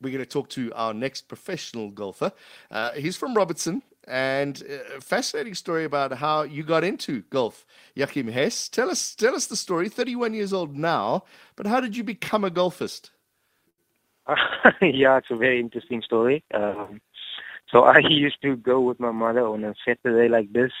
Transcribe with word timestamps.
we're 0.00 0.10
going 0.10 0.24
to 0.24 0.28
talk 0.28 0.48
to 0.50 0.72
our 0.74 0.92
next 0.92 1.28
professional 1.28 1.90
golfer. 1.90 2.32
Uh, 2.70 2.92
he's 2.92 3.16
from 3.16 3.34
Robertson, 3.34 3.82
and 4.06 4.62
a 4.62 5.00
fascinating 5.00 5.54
story 5.54 5.84
about 5.84 6.12
how 6.12 6.42
you 6.42 6.62
got 6.62 6.84
into 6.84 7.22
golf. 7.30 7.66
Joachim 7.94 8.28
Hess, 8.28 8.68
tell 8.68 8.90
us 8.90 9.14
tell 9.14 9.34
us 9.34 9.46
the 9.46 9.56
story. 9.56 9.88
Thirty-one 9.88 10.34
years 10.34 10.52
old 10.52 10.76
now, 10.76 11.24
but 11.56 11.66
how 11.66 11.80
did 11.80 11.96
you 11.96 12.04
become 12.04 12.44
a 12.44 12.50
golfist? 12.50 13.10
yeah, 14.80 15.18
it's 15.18 15.30
a 15.30 15.36
very 15.36 15.60
interesting 15.60 16.02
story. 16.02 16.44
Um, 16.52 17.00
so 17.68 17.84
I 17.84 17.98
used 18.08 18.40
to 18.42 18.56
go 18.56 18.80
with 18.80 19.00
my 19.00 19.10
mother 19.10 19.46
on 19.46 19.64
a 19.64 19.74
Saturday 19.86 20.28
like 20.28 20.52
this. 20.52 20.72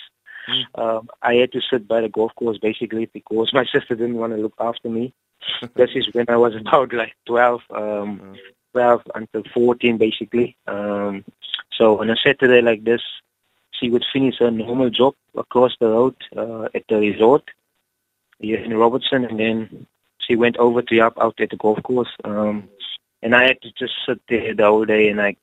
Mm. 0.48 0.80
Um, 0.80 1.08
I 1.22 1.34
had 1.34 1.52
to 1.52 1.60
sit 1.60 1.88
by 1.88 2.00
the 2.00 2.08
golf 2.08 2.32
course 2.36 2.58
basically 2.58 3.06
because 3.06 3.50
my 3.52 3.64
sister 3.72 3.94
didn't 3.94 4.16
want 4.16 4.32
to 4.32 4.38
look 4.40 4.54
after 4.60 4.88
me. 4.88 5.12
this 5.74 5.90
is 5.94 6.08
when 6.12 6.26
I 6.28 6.36
was 6.36 6.54
about 6.56 6.92
like 6.92 7.14
12, 7.26 7.60
um, 7.70 7.80
mm. 7.80 8.36
12 8.76 9.02
until 9.14 9.42
14 9.54 9.96
basically. 9.96 10.54
Um, 10.66 11.24
so 11.78 11.98
on 12.00 12.10
a 12.10 12.16
Saturday 12.16 12.60
like 12.60 12.84
this, 12.84 13.00
she 13.72 13.88
would 13.88 14.04
finish 14.12 14.36
her 14.38 14.50
normal 14.50 14.90
job 14.90 15.14
across 15.34 15.72
the 15.80 15.88
road 15.88 16.14
uh, 16.36 16.64
at 16.74 16.84
the 16.90 16.96
resort 16.96 17.44
here 18.38 18.58
in 18.58 18.76
Robertson, 18.76 19.24
and 19.24 19.40
then 19.40 19.86
she 20.18 20.36
went 20.36 20.58
over 20.58 20.82
to 20.82 20.96
help 20.96 21.16
out 21.18 21.40
at 21.40 21.48
the 21.48 21.56
golf 21.56 21.82
course. 21.82 22.14
Um, 22.24 22.68
and 23.22 23.34
I 23.34 23.44
had 23.44 23.62
to 23.62 23.70
just 23.78 23.94
sit 24.06 24.20
there 24.28 24.54
the 24.54 24.66
whole 24.66 24.84
day, 24.84 25.08
and 25.08 25.22
I. 25.22 25.36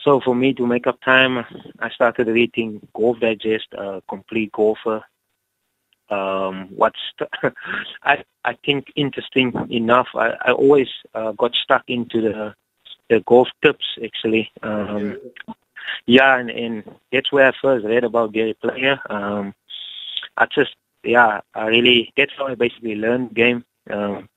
So 0.00 0.20
for 0.20 0.34
me 0.34 0.52
to 0.54 0.66
make 0.66 0.86
up 0.86 1.00
time, 1.00 1.44
I 1.78 1.90
started 1.90 2.26
reading 2.26 2.86
Golf 2.94 3.20
Digest, 3.20 3.68
uh, 3.78 4.00
Compleat 4.08 4.50
Golfer. 4.52 5.02
Um, 6.10 6.68
what's 6.74 6.98
I 8.02 8.24
I 8.44 8.56
think 8.64 8.86
interesting 8.94 9.52
enough. 9.70 10.08
I, 10.14 10.32
I 10.42 10.52
always 10.52 10.88
uh, 11.14 11.32
got 11.32 11.52
stuck 11.54 11.82
into 11.88 12.20
the 12.20 12.54
the 13.08 13.20
golf 13.26 13.48
tips 13.62 13.84
actually. 14.02 14.50
Um, 14.62 15.18
yeah, 16.06 16.38
and, 16.38 16.50
and 16.50 16.84
that's 17.12 17.32
where 17.32 17.48
I 17.48 17.52
first 17.60 17.84
read 17.84 18.04
about 18.04 18.32
Gary 18.32 18.54
Player. 18.54 19.00
Um, 19.10 19.54
I 20.36 20.46
just 20.46 20.74
yeah, 21.02 21.40
I 21.54 21.66
really 21.66 22.12
that's 22.16 22.32
how 22.36 22.48
I 22.48 22.54
basically 22.54 22.96
learned 22.96 23.30
the 23.30 23.34
game. 23.34 23.64
Um, 23.90 24.28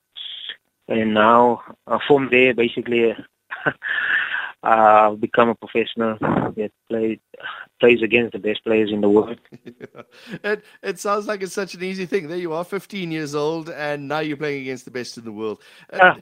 and 0.88 1.14
now 1.14 1.62
uh, 1.86 1.98
from 2.06 2.28
there, 2.30 2.54
basically, 2.54 3.14
I've 4.62 5.20
become 5.20 5.48
a 5.48 5.54
professional 5.54 6.18
that 6.20 6.70
played 6.88 7.20
plays 7.78 8.02
against 8.02 8.32
the 8.32 8.38
best 8.38 8.62
players 8.62 8.92
in 8.92 9.00
the 9.00 9.08
world. 9.08 9.40
it 10.44 10.64
it 10.82 10.98
sounds 10.98 11.26
like 11.26 11.42
it's 11.42 11.54
such 11.54 11.74
an 11.74 11.82
easy 11.82 12.04
thing. 12.04 12.28
There 12.28 12.36
you 12.36 12.52
are, 12.52 12.64
15 12.64 13.10
years 13.10 13.34
old, 13.34 13.70
and 13.70 14.06
now 14.06 14.18
you're 14.18 14.36
playing 14.36 14.62
against 14.62 14.84
the 14.84 14.90
best 14.90 15.16
in 15.16 15.24
the 15.24 15.32
world. 15.32 15.62
Uh, 15.90 16.16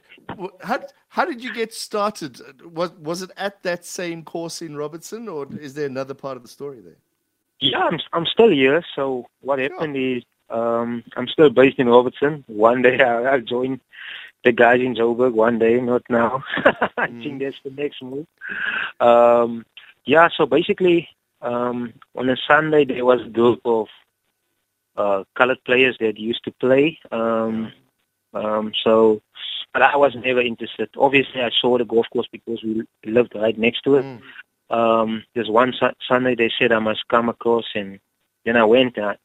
how 0.61 0.79
how 1.09 1.25
did 1.25 1.43
you 1.43 1.53
get 1.53 1.73
started? 1.73 2.39
Was 2.65 2.91
was 2.91 3.21
it 3.21 3.31
at 3.35 3.61
that 3.63 3.85
same 3.85 4.23
course 4.23 4.61
in 4.61 4.77
Robertson, 4.77 5.27
or 5.27 5.47
is 5.59 5.73
there 5.73 5.87
another 5.87 6.13
part 6.13 6.37
of 6.37 6.43
the 6.43 6.49
story 6.49 6.79
there? 6.79 6.97
Yeah, 7.59 7.79
I'm 7.79 7.99
I'm 8.13 8.25
still 8.25 8.49
here. 8.49 8.83
So 8.95 9.25
what 9.41 9.59
happened 9.59 9.95
sure. 9.95 10.17
is 10.17 10.23
um, 10.49 11.03
I'm 11.17 11.27
still 11.27 11.49
based 11.49 11.77
in 11.77 11.89
Robertson. 11.89 12.45
One 12.47 12.81
day 12.81 12.99
I, 13.03 13.23
I'll 13.23 13.41
join 13.41 13.81
the 14.43 14.51
guys 14.51 14.79
in 14.79 14.95
Joburg 14.95 15.33
one 15.33 15.59
day, 15.59 15.79
not 15.81 16.03
now. 16.09 16.43
I 16.97 17.07
mm. 17.07 17.23
think 17.23 17.41
that's 17.41 17.57
the 17.63 17.71
next 17.71 18.01
move. 18.01 18.27
Um, 18.99 19.65
yeah, 20.05 20.29
so 20.35 20.45
basically, 20.45 21.09
um, 21.41 21.93
on 22.15 22.29
a 22.29 22.37
Sunday 22.47 22.85
there 22.85 23.05
was 23.05 23.21
a 23.21 23.29
group 23.29 23.61
of 23.65 23.87
uh, 24.95 25.23
colored 25.37 25.63
players 25.65 25.97
that 25.99 26.17
used 26.17 26.43
to 26.45 26.51
play. 26.51 26.99
Um, 27.11 27.71
um, 28.33 28.71
so, 28.83 29.21
but 29.73 29.81
I 29.81 29.95
was 29.97 30.15
never 30.15 30.41
interested. 30.41 30.89
Obviously, 30.97 31.41
I 31.41 31.49
saw 31.61 31.77
the 31.77 31.85
golf 31.85 32.05
course 32.11 32.27
because 32.31 32.63
we 32.63 32.83
lived 33.05 33.33
right 33.35 33.57
next 33.57 33.81
to 33.81 33.95
it. 33.95 34.05
Mm. 34.05 34.21
Um, 34.71 35.23
there's 35.33 35.49
one 35.49 35.73
su- 35.77 35.87
Sunday 36.07 36.35
they 36.35 36.51
said 36.59 36.71
I 36.71 36.79
must 36.79 37.07
come 37.09 37.27
across, 37.27 37.65
and 37.75 37.99
then 38.45 38.55
I 38.55 38.63
went. 38.63 38.97
Uh, 38.97 39.15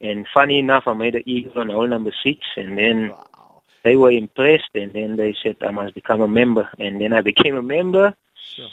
and 0.00 0.26
funny 0.32 0.58
enough, 0.58 0.84
I 0.86 0.94
made 0.94 1.14
an 1.14 1.24
eagle 1.26 1.58
on 1.58 1.68
hole 1.68 1.86
number 1.86 2.12
six, 2.24 2.38
and 2.56 2.78
then 2.78 3.10
wow 3.10 3.39
they 3.84 3.96
were 3.96 4.10
impressed 4.10 4.70
and 4.74 4.92
then 4.92 5.16
they 5.16 5.34
said 5.42 5.56
I 5.62 5.70
must 5.70 5.94
become 5.94 6.20
a 6.20 6.28
member 6.28 6.68
and 6.78 7.00
then 7.00 7.12
I 7.12 7.20
became 7.20 7.56
a 7.56 7.62
member 7.62 8.14
sure. 8.54 8.68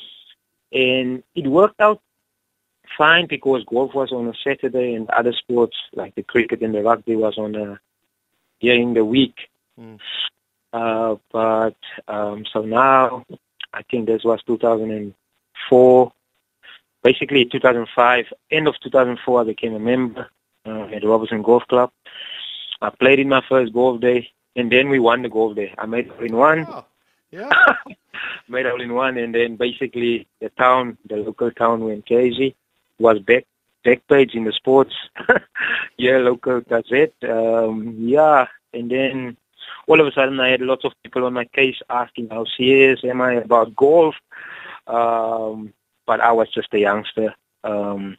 and 0.71 1.23
it 1.35 1.47
worked 1.47 1.79
out 1.79 2.01
fine 2.97 3.27
because 3.27 3.63
golf 3.65 3.93
was 3.93 4.11
on 4.11 4.27
a 4.27 4.33
Saturday 4.43 4.93
and 4.93 5.09
other 5.09 5.33
sports 5.33 5.77
like 5.93 6.15
the 6.15 6.23
cricket 6.23 6.61
and 6.61 6.73
the 6.73 6.81
rugby 6.81 7.15
was 7.15 7.37
on 7.37 7.55
a 7.55 7.79
during 8.59 8.93
the 8.93 9.05
week. 9.05 9.49
Mm. 9.79 9.99
Uh, 10.73 11.15
but 11.31 11.77
um, 12.07 12.45
so 12.51 12.61
now 12.61 13.25
I 13.73 13.83
think 13.83 14.07
this 14.07 14.23
was 14.23 14.41
2004. 14.47 16.11
Basically, 17.03 17.45
2005, 17.45 18.25
end 18.51 18.67
of 18.67 18.75
2004, 18.81 19.41
I 19.41 19.43
became 19.43 19.75
a 19.75 19.79
member 19.79 20.27
uh, 20.65 20.85
at 20.85 21.05
Robertson 21.05 21.41
Golf 21.41 21.63
Club. 21.67 21.91
I 22.81 22.89
played 22.89 23.19
in 23.19 23.29
my 23.29 23.41
first 23.47 23.73
golf 23.73 24.01
day 24.01 24.31
and 24.57 24.71
then 24.71 24.89
we 24.89 24.99
won 24.99 25.21
the 25.21 25.29
golf 25.29 25.55
day. 25.55 25.73
I 25.77 25.85
made 25.85 26.09
hole 26.09 26.25
in 26.25 26.35
one. 26.35 26.65
Oh, 26.67 26.85
yeah. 27.31 27.49
made 28.49 28.65
hole 28.65 28.81
in 28.81 28.93
one, 28.93 29.17
and 29.17 29.33
then 29.33 29.55
basically 29.55 30.27
the 30.41 30.49
town, 30.49 30.97
the 31.07 31.17
local 31.17 31.51
town 31.51 31.85
went 31.85 32.05
crazy. 32.05 32.55
Was 32.99 33.19
back 33.19 33.45
back 33.85 34.05
page 34.07 34.33
in 34.33 34.43
the 34.43 34.51
sports, 34.51 34.93
yeah, 35.97 36.17
local 36.17 36.61
gazette. 36.61 37.13
Um, 37.23 37.95
yeah, 37.99 38.47
and 38.73 38.89
then 38.89 39.37
all 39.87 40.01
of 40.01 40.07
a 40.07 40.11
sudden 40.11 40.39
I 40.39 40.49
had 40.49 40.61
lots 40.61 40.83
of 40.83 40.93
people 41.03 41.23
on 41.25 41.33
my 41.33 41.45
case 41.45 41.77
asking 41.89 42.29
how 42.29 42.45
serious 42.57 42.99
am 43.03 43.21
I 43.21 43.33
about 43.33 43.75
golf. 43.75 44.15
Um, 44.87 45.73
but 46.07 46.21
I 46.21 46.31
was 46.31 46.49
just 46.49 46.73
a 46.73 46.79
youngster. 46.79 47.35
Um, 47.63 48.17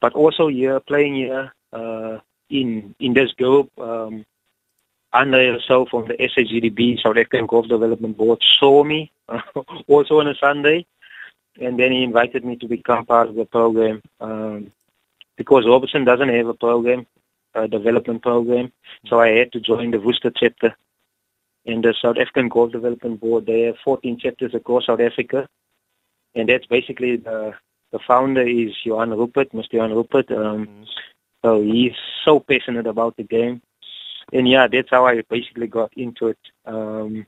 but 0.00 0.14
also 0.14 0.48
yeah, 0.48 0.78
playing 0.86 1.16
here 1.16 1.52
uh, 1.72 2.18
in 2.48 2.94
in 2.98 3.12
this 3.12 3.32
group, 3.32 3.70
um, 3.78 4.24
Andre 5.16 5.52
herself 5.52 5.88
from 5.90 6.08
the 6.08 6.14
SAGDB, 6.14 7.02
South 7.02 7.16
African 7.16 7.46
Golf 7.46 7.68
Development 7.68 8.16
Board, 8.16 8.42
saw 8.60 8.84
me 8.84 9.10
also 9.88 10.20
on 10.20 10.28
a 10.28 10.34
Sunday, 10.34 10.86
and 11.60 11.78
then 11.78 11.92
he 11.92 12.02
invited 12.02 12.44
me 12.44 12.56
to 12.56 12.68
become 12.68 13.06
part 13.06 13.28
of 13.28 13.34
the 13.34 13.46
program 13.46 14.02
um, 14.20 14.70
because 15.36 15.64
Robertson 15.66 16.04
doesn't 16.04 16.28
have 16.28 16.46
a 16.46 16.54
program, 16.54 17.06
a 17.54 17.66
development 17.66 18.22
program, 18.22 18.72
so 19.06 19.20
I 19.20 19.28
had 19.28 19.52
to 19.52 19.60
join 19.60 19.90
the 19.90 20.00
Worcester 20.00 20.32
chapter. 20.34 20.76
And 21.64 21.82
the 21.82 21.94
South 22.00 22.16
African 22.16 22.48
Golf 22.48 22.70
Development 22.70 23.18
Board, 23.18 23.46
they 23.46 23.62
have 23.62 23.76
14 23.84 24.20
chapters 24.20 24.54
across 24.54 24.86
South 24.86 25.00
Africa, 25.00 25.48
and 26.34 26.48
that's 26.48 26.66
basically 26.66 27.16
the 27.16 27.54
the 27.92 27.98
founder 28.06 28.46
is 28.46 28.72
Johan 28.84 29.10
Rupert, 29.10 29.52
Mr. 29.52 29.74
Johan 29.74 29.94
Rupert. 29.94 30.30
Um, 30.30 30.66
mm-hmm. 30.66 30.82
So 31.44 31.62
he's 31.62 31.92
so 32.24 32.40
passionate 32.40 32.86
about 32.86 33.16
the 33.16 33.22
game 33.22 33.62
and 34.32 34.48
yeah, 34.48 34.66
that's 34.66 34.90
how 34.90 35.06
I 35.06 35.22
basically 35.28 35.66
got 35.66 35.92
into 35.96 36.28
it. 36.28 36.38
Um, 36.64 37.26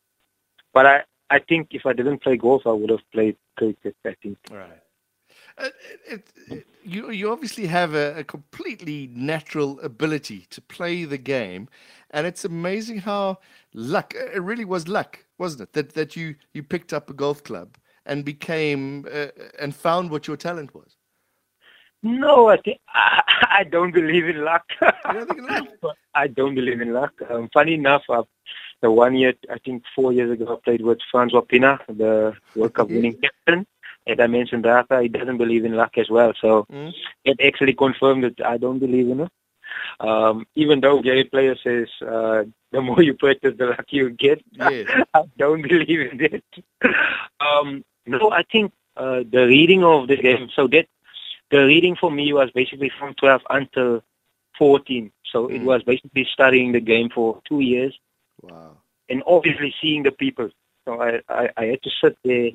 but 0.72 0.86
I, 0.86 1.02
I 1.30 1.38
think 1.38 1.68
if 1.70 1.86
I 1.86 1.92
didn't 1.92 2.22
play 2.22 2.36
golf, 2.36 2.66
I 2.66 2.72
would 2.72 2.90
have 2.90 3.10
played 3.12 3.36
cricket. 3.56 3.96
I 4.04 4.14
think. 4.22 4.38
Right. 4.50 4.82
Uh, 5.56 5.68
it, 6.06 6.30
it, 6.48 6.66
you 6.84 7.10
you 7.10 7.32
obviously 7.32 7.66
have 7.66 7.94
a, 7.94 8.18
a, 8.18 8.24
completely 8.24 9.10
natural 9.12 9.80
ability 9.80 10.46
to 10.50 10.60
play 10.60 11.04
the 11.04 11.18
game, 11.18 11.68
and 12.10 12.26
it's 12.26 12.44
amazing 12.44 12.98
how 12.98 13.38
luck. 13.74 14.14
It 14.14 14.42
really 14.42 14.64
was 14.64 14.86
luck, 14.86 15.24
wasn't 15.36 15.62
it? 15.62 15.72
That 15.72 15.94
that 15.94 16.16
you 16.16 16.36
you 16.52 16.62
picked 16.62 16.92
up 16.92 17.10
a 17.10 17.12
golf 17.12 17.42
club 17.42 17.76
and 18.06 18.24
became 18.24 19.06
uh, 19.12 19.28
and 19.58 19.74
found 19.74 20.10
what 20.10 20.28
your 20.28 20.36
talent 20.36 20.74
was. 20.74 20.97
No, 22.02 22.48
I 22.48 22.56
think 22.58 22.80
I, 22.88 23.22
I 23.60 23.64
don't 23.64 23.92
believe 23.92 24.28
in 24.28 24.44
luck. 24.44 24.64
I 26.14 26.26
don't 26.26 26.54
believe 26.54 26.80
in 26.80 26.92
luck. 26.92 27.12
Um, 27.28 27.48
funny 27.52 27.74
enough, 27.74 28.02
uh, 28.08 28.22
the 28.80 28.90
one 28.90 29.16
year, 29.16 29.34
I 29.50 29.58
think 29.58 29.82
four 29.94 30.12
years 30.12 30.30
ago, 30.30 30.54
I 30.54 30.64
played 30.64 30.82
with 30.82 30.98
Francois 31.10 31.42
Pienaar, 31.42 31.78
the 31.88 32.34
World 32.54 32.74
Cup 32.74 32.88
winning 32.88 33.18
captain. 33.20 33.66
And 34.06 34.20
I 34.20 34.26
mentioned 34.26 34.64
that 34.64 34.86
he 35.02 35.08
doesn't 35.08 35.36
believe 35.36 35.64
in 35.64 35.74
luck 35.76 35.98
as 35.98 36.08
well. 36.08 36.32
So 36.40 36.66
mm. 36.72 36.92
it 37.24 37.40
actually 37.44 37.74
confirmed 37.74 38.24
that 38.24 38.46
I 38.46 38.56
don't 38.56 38.78
believe 38.78 39.08
in 39.10 39.20
it. 39.20 39.32
Um, 40.00 40.46
even 40.54 40.80
though 40.80 41.02
Gary 41.02 41.24
Player 41.24 41.56
says 41.62 41.88
uh, 42.02 42.44
the 42.72 42.80
more 42.80 43.02
you 43.02 43.14
practice, 43.14 43.54
the 43.58 43.66
luckier 43.66 44.04
you 44.04 44.10
get, 44.10 44.42
yes. 44.52 44.88
I 45.14 45.22
don't 45.36 45.62
believe 45.62 46.00
in 46.00 46.20
it. 46.20 46.44
um, 47.40 47.84
no, 48.06 48.30
I 48.30 48.44
think 48.50 48.72
uh, 48.96 49.22
the 49.30 49.46
reading 49.46 49.84
of 49.84 50.08
the 50.08 50.16
game. 50.16 50.48
So 50.54 50.66
that 50.68 50.86
the 51.50 51.58
reading 51.58 51.96
for 51.96 52.10
me 52.10 52.32
was 52.32 52.50
basically 52.54 52.90
from 52.98 53.14
12 53.14 53.42
until 53.50 54.02
14. 54.58 55.10
So 55.32 55.48
mm. 55.48 55.54
it 55.54 55.62
was 55.62 55.82
basically 55.82 56.26
studying 56.32 56.72
the 56.72 56.80
game 56.80 57.08
for 57.14 57.40
two 57.48 57.60
years. 57.60 57.98
Wow. 58.42 58.76
And 59.08 59.22
obviously 59.26 59.74
seeing 59.80 60.02
the 60.02 60.12
people. 60.12 60.50
So 60.84 61.00
I, 61.00 61.20
I, 61.28 61.48
I 61.56 61.64
had 61.66 61.82
to 61.82 61.90
sit 62.02 62.18
there. 62.24 62.50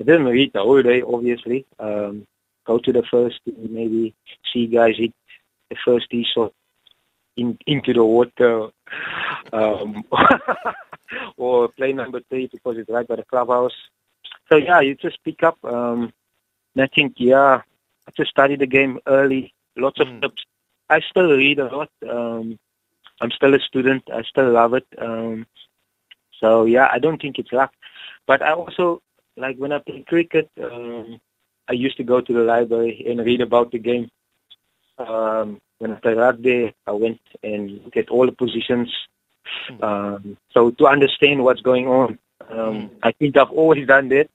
I 0.00 0.04
didn't 0.04 0.24
read 0.24 0.52
the 0.52 0.60
whole 0.60 0.82
day, 0.82 1.02
obviously. 1.02 1.66
Um, 1.78 2.26
go 2.66 2.78
to 2.78 2.92
the 2.92 3.02
first, 3.10 3.40
maybe 3.46 4.14
see 4.52 4.66
guys 4.66 4.94
hit 4.96 5.12
the 5.68 5.76
first 5.84 6.08
tee 6.10 6.26
shot 6.34 6.52
in, 7.36 7.58
into 7.66 7.92
the 7.92 8.04
water. 8.04 8.68
Um, 9.52 10.04
or 11.36 11.68
play 11.68 11.92
number 11.92 12.20
three 12.28 12.48
because 12.50 12.76
it's 12.78 12.90
right 12.90 13.06
by 13.06 13.16
the 13.16 13.24
clubhouse. 13.24 13.74
so 14.50 14.56
yeah, 14.56 14.80
you 14.80 14.94
just 14.94 15.22
pick 15.24 15.42
up. 15.42 15.58
Um, 15.64 16.12
and 16.74 16.84
I 16.84 16.86
think 16.94 17.14
yeah, 17.16 17.62
Just 18.16 18.30
studied 18.30 18.60
the 18.60 18.66
game 18.66 18.98
early. 19.06 19.52
Lots 19.76 20.00
of 20.00 20.08
Mm. 20.08 20.22
tips. 20.22 20.44
I 20.88 21.00
still 21.00 21.30
read 21.36 21.58
a 21.58 21.68
lot. 21.76 21.90
Um, 22.08 22.58
I'm 23.20 23.30
still 23.30 23.54
a 23.54 23.60
student. 23.60 24.02
I 24.12 24.22
still 24.22 24.50
love 24.50 24.74
it. 24.74 24.86
Um, 24.98 25.46
so 26.40 26.64
yeah, 26.64 26.88
I 26.92 26.98
don't 26.98 27.20
think 27.20 27.38
it's 27.38 27.52
luck. 27.52 27.72
But 28.26 28.42
I 28.42 28.52
also 28.52 29.02
like 29.36 29.56
when 29.56 29.72
I 29.72 29.78
play 29.78 30.02
cricket. 30.02 30.50
Um, 30.62 31.20
I 31.68 31.72
used 31.74 31.96
to 31.98 32.02
go 32.04 32.20
to 32.20 32.32
the 32.32 32.40
library 32.40 33.04
and 33.08 33.24
read 33.24 33.40
about 33.40 33.70
the 33.70 33.78
game. 33.78 34.10
Um, 34.98 35.60
when 35.78 35.92
I 35.92 35.94
played 35.94 36.16
rugby, 36.16 36.74
I 36.86 36.90
went 36.92 37.20
and 37.44 37.82
looked 37.84 37.96
at 37.96 38.08
all 38.10 38.26
the 38.26 38.32
positions. 38.32 38.92
Um, 39.80 40.36
so 40.52 40.70
to 40.72 40.86
understand 40.86 41.42
what's 41.44 41.60
going 41.60 41.86
on, 41.86 42.18
um, 42.50 42.90
I 43.02 43.12
think 43.12 43.36
I've 43.36 43.50
always 43.50 43.86
done 43.86 44.08
that. 44.10 44.28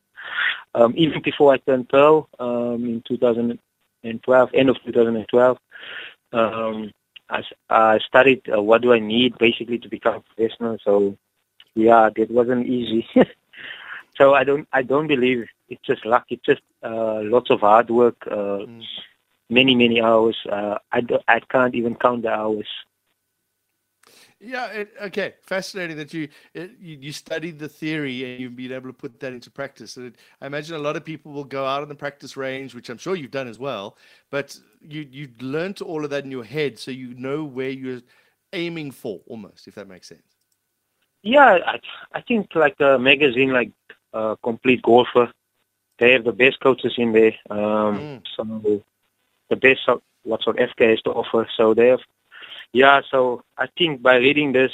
Um, 0.73 0.93
even 0.97 1.21
before 1.21 1.53
I 1.53 1.57
turned 1.57 1.89
pro 1.89 2.27
um, 2.39 3.01
in 3.09 3.59
2012, 4.05 4.49
end 4.53 4.69
of 4.69 4.77
2012, 4.85 5.57
um, 6.33 6.91
I, 7.29 7.41
I 7.69 7.99
studied 7.99 8.41
uh, 8.55 8.61
what 8.61 8.81
do 8.81 8.93
I 8.93 8.99
need 8.99 9.37
basically 9.37 9.77
to 9.79 9.89
become 9.89 10.21
professional. 10.21 10.77
So 10.83 11.17
yeah, 11.75 12.09
that 12.15 12.31
wasn't 12.31 12.67
easy. 12.67 13.07
so 14.17 14.33
I 14.33 14.43
don't 14.43 14.67
I 14.73 14.81
don't 14.83 15.07
believe 15.07 15.45
it's 15.69 15.81
just 15.85 16.05
luck. 16.05 16.25
It's 16.29 16.45
just 16.45 16.61
uh, 16.83 17.21
lots 17.23 17.49
of 17.49 17.61
hard 17.61 17.89
work, 17.89 18.17
uh, 18.29 18.65
Mm. 18.67 18.83
many 19.49 19.75
many 19.75 20.01
hours. 20.01 20.37
Uh, 20.49 20.77
I 20.91 21.01
do, 21.01 21.19
I 21.27 21.39
can't 21.39 21.75
even 21.75 21.95
count 21.95 22.23
the 22.23 22.29
hours. 22.29 22.67
Yeah. 24.45 24.67
It, 24.67 24.93
okay. 25.01 25.33
Fascinating 25.41 25.97
that 25.97 26.13
you, 26.13 26.29
it, 26.53 26.71
you 26.79 26.97
you 27.01 27.11
studied 27.11 27.59
the 27.59 27.67
theory 27.69 28.23
and 28.23 28.41
you've 28.41 28.55
been 28.55 28.71
able 28.71 28.89
to 28.89 28.93
put 28.93 29.19
that 29.19 29.33
into 29.33 29.49
practice. 29.49 29.97
And 29.97 30.07
it, 30.07 30.15
I 30.41 30.47
imagine 30.47 30.75
a 30.75 30.79
lot 30.79 30.95
of 30.95 31.03
people 31.03 31.31
will 31.31 31.43
go 31.43 31.65
out 31.65 31.81
on 31.81 31.89
the 31.89 31.95
practice 31.95 32.37
range, 32.37 32.75
which 32.75 32.89
I'm 32.89 32.97
sure 32.97 33.15
you've 33.15 33.31
done 33.31 33.47
as 33.47 33.59
well. 33.59 33.97
But 34.29 34.57
you 34.81 35.07
you 35.09 35.29
learned 35.39 35.81
all 35.81 36.03
of 36.03 36.09
that 36.11 36.23
in 36.23 36.31
your 36.31 36.43
head, 36.43 36.79
so 36.79 36.91
you 36.91 37.13
know 37.15 37.43
where 37.43 37.69
you're 37.69 38.01
aiming 38.53 38.91
for, 38.91 39.21
almost, 39.27 39.67
if 39.67 39.75
that 39.75 39.87
makes 39.87 40.07
sense. 40.07 40.21
Yeah, 41.23 41.57
I, 41.65 41.79
I 42.13 42.21
think 42.21 42.53
like 42.55 42.79
a 42.79 42.99
magazine 42.99 43.51
like 43.51 43.71
uh, 44.13 44.35
Compleat 44.43 44.81
Golfer, 44.83 45.31
they 45.99 46.11
have 46.11 46.23
the 46.23 46.31
best 46.31 46.59
coaches 46.59 46.93
in 46.97 47.13
there. 47.13 47.35
Um, 47.49 47.95
Mm. 47.99 48.21
So 48.35 48.83
the 49.49 49.55
best 49.55 49.81
of 49.87 50.01
what 50.23 50.47
of 50.47 50.55
FK 50.55 50.89
has 50.89 51.01
to 51.03 51.11
offer. 51.11 51.47
So 51.57 51.73
they 51.73 51.87
have, 51.87 51.99
yeah. 52.73 53.01
So 53.09 53.43
I 53.57 53.67
think 53.77 54.01
by 54.01 54.15
reading 54.17 54.51
this, 54.51 54.71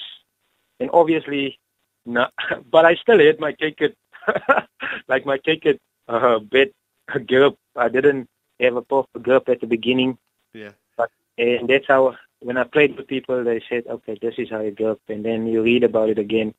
and 0.79 0.89
obviously, 0.93 1.59
no, 2.05 2.27
but 2.71 2.85
I 2.85 2.95
still 2.95 3.19
had 3.19 3.39
my 3.39 3.53
ticket, 3.53 3.95
like 5.07 5.25
my 5.25 5.37
ticket 5.37 5.79
uh, 6.07 6.39
bet 6.39 6.71
grip. 7.19 7.55
I 7.75 7.89
didn't 7.89 8.27
have 8.59 8.75
a 8.75 8.81
proper 8.81 9.19
grip 9.19 9.49
at 9.49 9.61
the 9.61 9.67
beginning. 9.67 10.17
Yeah. 10.53 10.71
But, 10.97 11.09
And 11.37 11.69
that's 11.69 11.87
how, 11.87 12.15
when 12.39 12.57
I 12.57 12.63
played 12.63 12.97
with 12.97 13.07
people, 13.07 13.43
they 13.43 13.61
said, 13.69 13.83
okay, 13.87 14.17
this 14.21 14.35
is 14.37 14.49
how 14.49 14.61
you 14.61 14.71
go 14.71 14.91
up. 14.91 14.99
And 15.07 15.23
then 15.23 15.47
you 15.47 15.63
read 15.63 15.83
about 15.83 16.09
it 16.09 16.19
again, 16.19 16.53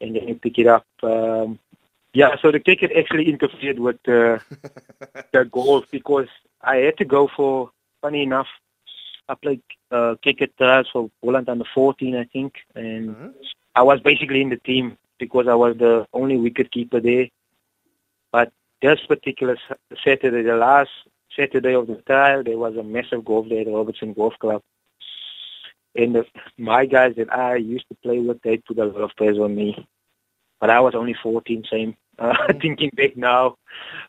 and 0.00 0.14
then 0.14 0.28
you 0.28 0.34
pick 0.34 0.58
it 0.58 0.66
up. 0.66 0.86
Um, 1.02 1.58
yeah, 2.12 2.36
so 2.40 2.50
the 2.50 2.60
ticket 2.60 2.92
actually 2.96 3.28
interfered 3.28 3.78
with 3.78 3.96
uh, 4.08 4.38
the 5.32 5.44
golf 5.52 5.84
because 5.90 6.28
I 6.62 6.76
had 6.76 6.96
to 6.98 7.04
go 7.04 7.28
for, 7.36 7.70
funny 8.00 8.22
enough, 8.22 8.48
I 9.28 9.34
played 9.34 9.62
uh, 9.90 10.14
cricket 10.22 10.56
trials 10.56 10.88
for 10.92 11.10
Boland 11.22 11.48
under 11.48 11.64
14, 11.74 12.16
I 12.16 12.24
think. 12.24 12.54
And 12.74 13.10
Uh-huh. 13.10 13.28
I 13.74 13.82
was 13.82 14.00
basically 14.00 14.40
in 14.42 14.50
the 14.50 14.56
team 14.58 14.96
because 15.18 15.46
I 15.48 15.54
was 15.54 15.76
the 15.78 16.06
only 16.12 16.36
wicket 16.36 16.70
keeper 16.70 17.00
there. 17.00 17.26
But 18.32 18.52
this 18.82 19.00
particular 19.06 19.56
S- 19.70 19.78
Saturday, 20.04 20.42
the 20.42 20.56
last 20.56 20.90
Saturday 21.36 21.74
of 21.74 21.86
the 21.86 21.96
trial, 22.06 22.42
there 22.42 22.58
was 22.58 22.76
a 22.76 22.82
massive 22.82 23.24
golf 23.24 23.48
day 23.48 23.60
at 23.60 23.66
the 23.66 23.72
Robertson 23.72 24.12
Golf 24.12 24.34
Club. 24.38 24.62
And 25.94 26.14
the, 26.14 26.24
my 26.58 26.84
guys 26.86 27.14
that 27.16 27.32
I 27.32 27.56
used 27.56 27.88
to 27.88 27.94
play 28.02 28.18
with, 28.20 28.40
they 28.42 28.58
put 28.58 28.78
a 28.78 28.84
lot 28.84 29.00
of 29.02 29.16
pressure 29.16 29.44
on 29.44 29.54
me. 29.54 29.86
But 30.60 30.70
I 30.70 30.80
was 30.80 30.94
only 30.94 31.14
14, 31.22 31.64
same. 31.70 31.96
Uh, 32.18 32.34
thinking 32.62 32.88
back 32.96 33.14
now, 33.14 33.56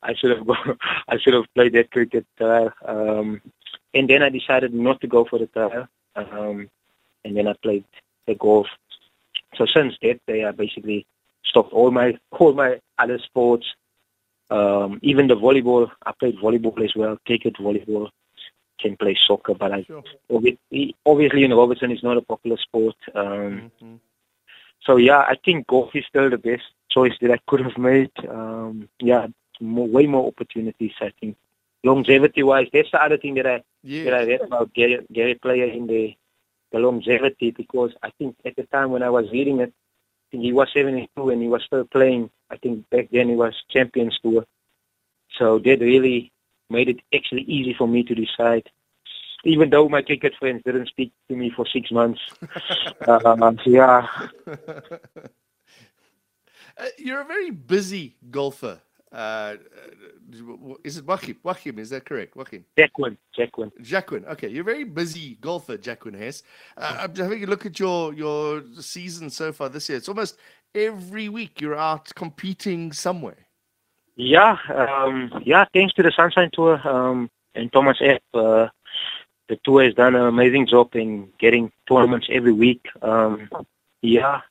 I 0.02 0.14
should 0.16 0.32
have 0.38 0.48
gone, 0.48 0.78
I 1.10 1.18
should 1.20 1.34
have 1.34 1.44
played 1.54 1.74
that 1.74 1.92
cricket 1.92 2.26
trial. 2.38 2.72
Um, 2.86 3.42
and 3.98 4.08
then 4.10 4.22
I 4.22 4.30
decided 4.30 4.74
not 4.74 5.02
to 5.02 5.08
go 5.08 5.26
for 5.26 5.40
the 5.40 5.48
trial. 5.48 5.88
Um, 6.16 6.70
and 7.26 7.36
then 7.36 7.48
I 7.48 7.54
played 7.54 7.84
the 8.28 8.36
golf. 8.36 8.68
So 9.56 9.66
since 9.66 9.96
that 10.02 10.20
day, 10.28 10.46
I 10.46 10.52
basically 10.52 11.06
stopped 11.44 11.74
all 11.74 11.92
my 11.92 12.18
all 12.32 12.54
my 12.54 12.80
other 12.98 13.20
sports. 13.20 13.66
Um, 14.50 15.00
even 15.02 15.28
the 15.28 15.36
volleyball, 15.36 15.92
I 16.06 16.12
played 16.20 16.38
volleyball 16.38 16.80
as 16.84 16.96
well, 16.96 17.18
cricket, 17.26 17.56
volleyball. 17.56 18.10
Can 18.80 18.96
play 18.96 19.16
soccer, 19.28 19.56
but 19.56 19.72
I 19.72 19.82
Sure. 19.84 20.04
obviously, 20.32 20.96
obviously 21.04 21.44
in 21.44 21.52
Robertson 21.52 21.92
it's 21.92 22.04
not 22.04 22.18
a 22.18 22.22
popular 22.22 22.58
sport. 22.58 22.96
Um, 23.16 23.72
Mhm. 23.82 24.00
so 24.86 24.98
yeah, 24.98 25.22
I 25.34 25.36
think 25.44 25.66
golf 25.66 25.96
is 25.96 26.06
still 26.06 26.30
the 26.30 26.38
best 26.38 26.68
choice 26.96 27.16
that 27.22 27.32
I 27.32 27.40
could 27.48 27.62
have 27.68 27.78
made. 27.92 28.12
Um, 28.30 28.88
yeah, 29.00 29.26
more, 29.60 29.88
way 29.88 30.06
more 30.06 30.28
opportunities. 30.28 30.94
I 31.02 31.12
think 31.20 31.36
longevity 31.88 32.44
wise, 32.44 32.68
that's 32.74 32.92
the 32.92 33.02
other 33.02 33.18
thing 33.18 33.36
that 33.36 33.48
I 33.48 33.64
that 34.06 34.14
I 34.14 34.24
read 34.26 34.42
about 34.42 34.74
Gary, 34.74 35.00
Gary 35.12 35.36
Player 35.36 35.66
in 35.66 35.88
the 35.88 36.16
the 36.72 36.80
longevity 36.80 37.52
because 37.52 37.92
I 38.04 38.10
think 38.18 38.36
at 38.46 38.56
the 38.56 38.64
time 38.64 38.92
when 38.92 39.04
I 39.04 39.10
was 39.10 39.32
reading 39.32 39.60
it, 39.60 39.72
I 39.74 40.26
think 40.32 40.44
he 40.44 40.54
was 40.54 40.68
72 40.74 41.30
and 41.30 41.42
he 41.42 41.48
was 41.48 41.64
still 41.64 41.86
playing. 41.86 42.30
I 42.50 42.58
think 42.58 42.90
back 42.90 43.08
then 43.12 43.30
he 43.30 43.36
was 43.36 43.54
Champions 43.70 44.20
Tour. 44.22 44.46
So 45.38 45.60
that 45.60 45.80
really 45.80 46.32
made 46.70 46.90
it 46.90 47.00
actually 47.16 47.44
easy 47.44 47.74
for 47.74 47.88
me 47.88 48.04
to 48.04 48.16
decide. 48.16 48.70
Even 49.46 49.70
though 49.70 49.88
my 49.88 50.02
cricket 50.02 50.34
friends 50.38 50.64
didn't 50.66 50.90
speak 50.90 51.14
to 51.30 51.36
me 51.36 51.50
for 51.56 51.66
six 51.66 51.90
months. 51.92 52.20
uh, 53.08 53.54
yeah, 53.66 54.08
Uh, 56.78 56.86
you're 56.98 57.22
a 57.22 57.26
very 57.26 57.50
busy 57.50 58.16
golfer. 58.30 58.82
Uh, 59.12 59.16
uh, 59.16 60.76
is 60.84 60.98
it 60.98 61.06
Joachim? 61.08 61.38
Joachim, 61.44 61.80
is 61.80 61.90
that 61.92 62.06
correct? 62.06 62.36
Joachim. 62.36 62.66
Jacqueline, 62.78 63.18
Jacqueline. 63.36 63.72
Jacqueline. 63.82 64.26
Okay, 64.26 64.50
you're 64.50 64.62
a 64.62 64.66
very 64.66 64.84
busy 64.84 65.38
golfer, 65.40 65.78
Jacquin 65.78 66.18
Hess. 66.18 66.44
Uh, 66.76 66.98
I'm 67.02 67.16
having 67.16 67.44
a 67.44 67.48
look 67.48 67.66
at 67.66 67.80
your 67.80 68.14
your 68.14 68.64
season 68.80 69.30
so 69.30 69.54
far 69.54 69.70
this 69.70 69.88
year. 69.90 69.98
It's 69.98 70.10
almost 70.10 70.38
every 70.76 71.30
week 71.30 71.62
you're 71.62 71.78
out 71.78 72.14
competing 72.16 72.92
somewhere. 72.92 73.48
Yeah, 74.16 74.58
um, 74.74 75.32
yeah. 75.46 75.66
Thanks 75.74 75.94
to 75.94 76.04
the 76.04 76.12
Sunshine 76.12 76.50
Tour 76.52 76.82
um, 76.88 77.30
and 77.56 77.72
Thomas 77.72 78.02
Abt 78.02 78.24
Uh, 78.34 78.68
the 79.48 79.58
tour 79.64 79.84
has 79.84 79.94
done 79.94 80.16
an 80.16 80.26
amazing 80.26 80.68
job 80.68 80.96
in 80.96 81.30
getting 81.40 81.72
tournaments 81.88 82.28
every 82.30 82.52
week. 82.52 82.86
Um, 83.02 83.50
yeah, 84.02 84.42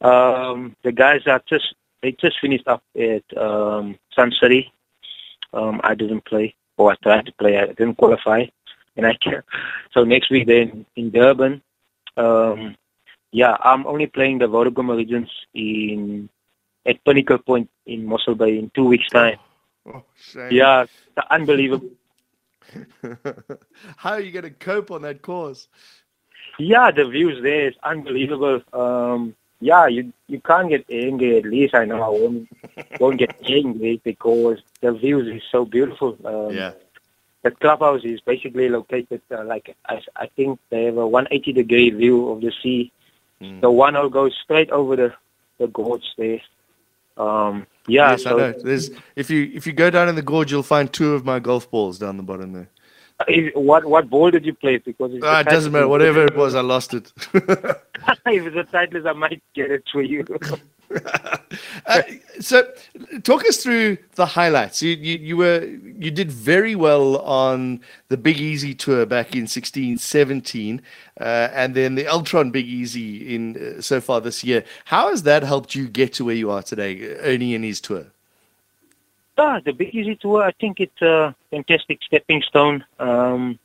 um, 0.00 0.74
the 0.82 0.92
guys 0.92 1.22
are 1.26 1.42
just 1.48 1.74
they 2.06 2.12
just 2.12 2.38
finished 2.40 2.68
up 2.68 2.84
at 2.96 3.24
um, 3.36 3.98
Sun 4.14 4.30
City. 4.40 4.72
Um, 5.52 5.80
I 5.82 5.96
didn't 5.96 6.24
play, 6.24 6.54
or 6.76 6.92
I 6.92 6.94
tried 7.02 7.26
to 7.26 7.32
play. 7.32 7.58
I 7.58 7.66
didn't 7.66 7.96
qualify, 7.96 8.44
and 8.96 9.04
I 9.04 9.14
can 9.20 9.42
So 9.92 10.04
next 10.04 10.30
week 10.30 10.46
they're 10.46 10.62
in, 10.62 10.86
in 10.94 11.10
Durban. 11.10 11.60
Um, 12.16 12.76
yeah, 13.32 13.56
I'm 13.60 13.84
only 13.88 14.06
playing 14.06 14.38
the 14.38 14.46
Vodacom 14.46 14.88
Origins 14.88 15.30
in 15.52 16.28
at 16.86 17.04
Pinnacle 17.04 17.38
Point 17.38 17.68
in 17.86 18.06
Mossel 18.06 18.36
Bay 18.36 18.56
in 18.56 18.70
two 18.72 18.84
weeks' 18.84 19.10
time. 19.10 19.38
Oh, 19.92 20.04
shame. 20.14 20.52
Yeah, 20.52 20.86
unbelievable. 21.30 21.90
How 23.96 24.12
are 24.12 24.20
you 24.20 24.30
going 24.30 24.44
to 24.44 24.50
cope 24.50 24.92
on 24.92 25.02
that 25.02 25.22
course? 25.22 25.66
Yeah, 26.58 26.92
the 26.92 27.08
views 27.08 27.42
there 27.42 27.66
is 27.68 27.74
unbelievable. 27.82 28.60
Um, 28.72 29.34
yeah, 29.60 29.86
you 29.86 30.12
you 30.28 30.40
can't 30.40 30.68
get 30.68 30.84
angry. 30.90 31.38
At 31.38 31.44
least 31.44 31.74
I 31.74 31.84
know 31.84 32.02
I 32.02 32.08
won't 32.08 32.48
won't 33.00 33.18
get 33.18 33.34
angry 33.48 34.00
because 34.04 34.58
the 34.80 34.92
views 34.92 35.34
is 35.34 35.42
so 35.50 35.64
beautiful. 35.64 36.16
Um, 36.24 36.54
yeah. 36.54 36.72
The 37.42 37.50
clubhouse 37.52 38.02
is 38.04 38.20
basically 38.20 38.68
located 38.68 39.22
uh, 39.30 39.44
like 39.44 39.76
I, 39.86 40.00
I 40.16 40.26
think 40.26 40.58
they 40.70 40.84
have 40.84 40.96
a 40.96 41.06
180 41.06 41.52
degree 41.52 41.90
view 41.90 42.28
of 42.30 42.40
the 42.40 42.52
sea. 42.62 42.92
Mm. 43.40 43.60
The 43.60 43.70
one 43.70 43.94
hole 43.94 44.08
goes 44.08 44.36
straight 44.42 44.70
over 44.70 44.96
the 44.96 45.14
the 45.58 45.68
gorge 45.68 46.04
there. 46.18 46.40
Um, 47.16 47.66
yeah, 47.86 48.10
yes, 48.10 48.24
so 48.24 48.34
I 48.34 48.38
know. 48.38 48.54
There's 48.62 48.90
if 49.14 49.30
you 49.30 49.50
if 49.54 49.66
you 49.66 49.72
go 49.72 49.90
down 49.90 50.08
in 50.08 50.16
the 50.16 50.22
gorge, 50.22 50.50
you'll 50.50 50.62
find 50.62 50.92
two 50.92 51.14
of 51.14 51.24
my 51.24 51.38
golf 51.38 51.70
balls 51.70 51.98
down 51.98 52.16
the 52.16 52.22
bottom 52.22 52.52
there. 52.52 52.68
What 53.54 53.86
what 53.86 54.10
ball 54.10 54.30
did 54.30 54.44
you 54.44 54.54
play? 54.54 54.76
Because 54.78 55.14
it's 55.14 55.24
Ah, 55.24 55.40
it 55.40 55.46
doesn't 55.46 55.72
matter. 55.72 55.88
Whatever 55.88 56.24
it 56.24 56.36
was, 56.36 56.54
I 56.54 56.60
lost 56.74 56.92
it. 56.92 57.12
if 57.32 57.44
it's 58.26 58.56
a 58.56 58.64
Titleist, 58.76 59.08
I 59.08 59.12
might 59.12 59.42
get 59.54 59.70
it 59.70 59.84
for 59.90 60.02
you. 60.02 60.24
uh, 61.86 62.02
so, 62.40 62.68
talk 63.22 63.44
us 63.46 63.56
through 63.62 63.96
the 64.16 64.26
highlights. 64.26 64.82
You, 64.82 64.90
you 64.90 65.18
you 65.18 65.36
were 65.38 65.64
you 65.64 66.10
did 66.10 66.30
very 66.30 66.74
well 66.74 67.16
on 67.18 67.80
the 68.08 68.18
Big 68.18 68.38
Easy 68.38 68.74
tour 68.74 69.06
back 69.06 69.34
in 69.34 69.46
sixteen 69.46 69.96
seventeen, 69.96 70.82
uh, 71.18 71.48
and 71.52 71.74
then 71.74 71.94
the 71.94 72.04
Altron 72.04 72.52
Big 72.52 72.66
Easy 72.66 73.34
in 73.34 73.78
uh, 73.78 73.80
so 73.80 74.00
far 74.00 74.20
this 74.20 74.44
year. 74.44 74.62
How 74.84 75.08
has 75.08 75.22
that 75.22 75.42
helped 75.42 75.74
you 75.74 75.88
get 75.88 76.12
to 76.14 76.24
where 76.26 76.34
you 76.36 76.50
are 76.50 76.62
today, 76.62 77.16
Ernie 77.16 77.54
and 77.54 77.64
his 77.64 77.80
tour? 77.80 78.06
Ah, 79.38 79.60
the 79.64 79.72
Big 79.72 79.94
Easy 79.94 80.16
Tour, 80.16 80.42
I 80.42 80.52
think 80.52 80.80
it's 80.80 81.02
a 81.02 81.34
fantastic 81.50 82.00
stepping 82.02 82.42
stone. 82.42 82.84
Um, 82.98 83.58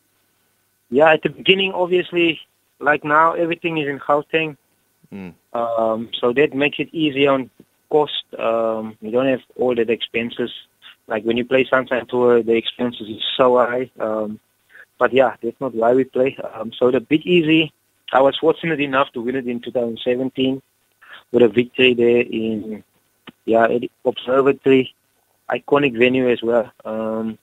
yeah, 0.89 1.13
at 1.13 1.23
the 1.23 1.29
beginning, 1.29 1.71
obviously, 1.71 2.39
like 2.79 3.03
now, 3.05 3.33
everything 3.33 3.77
is 3.77 3.87
in 3.87 3.99
Gauteng. 3.99 4.57
Mm. 5.13 5.33
Um, 5.53 6.09
so 6.19 6.33
that 6.33 6.53
makes 6.53 6.79
it 6.79 6.89
easy 6.91 7.25
on 7.27 7.49
cost. 7.89 8.23
Um, 8.37 8.97
you 9.01 9.11
don't 9.11 9.27
have 9.27 9.41
all 9.55 9.73
the 9.73 9.89
expenses. 9.89 10.51
Like 11.07 11.23
when 11.23 11.37
you 11.37 11.45
play 11.45 11.65
Sunshine 11.65 12.05
Tour, 12.07 12.43
the 12.43 12.55
expenses 12.55 13.07
is 13.07 13.23
so 13.37 13.57
high. 13.57 13.89
Um, 13.99 14.39
but 14.97 15.13
yeah, 15.13 15.35
that's 15.41 15.59
not 15.59 15.73
why 15.73 15.93
we 15.93 16.03
play. 16.03 16.37
Um, 16.53 16.71
so 16.77 16.91
the 16.91 16.99
Big 16.99 17.25
Easy, 17.25 17.73
I 18.11 18.21
was 18.21 18.37
fortunate 18.37 18.81
enough 18.81 19.11
to 19.13 19.21
win 19.21 19.35
it 19.35 19.47
in 19.47 19.61
2017 19.61 20.61
with 21.31 21.43
a 21.43 21.47
victory 21.47 21.93
there 21.93 22.21
in 22.21 22.83
yeah 23.45 23.67
Observatory, 24.05 24.93
iconic 25.51 25.97
venue 25.97 26.29
as 26.29 26.41
well. 26.41 26.71
Um, 26.85 27.37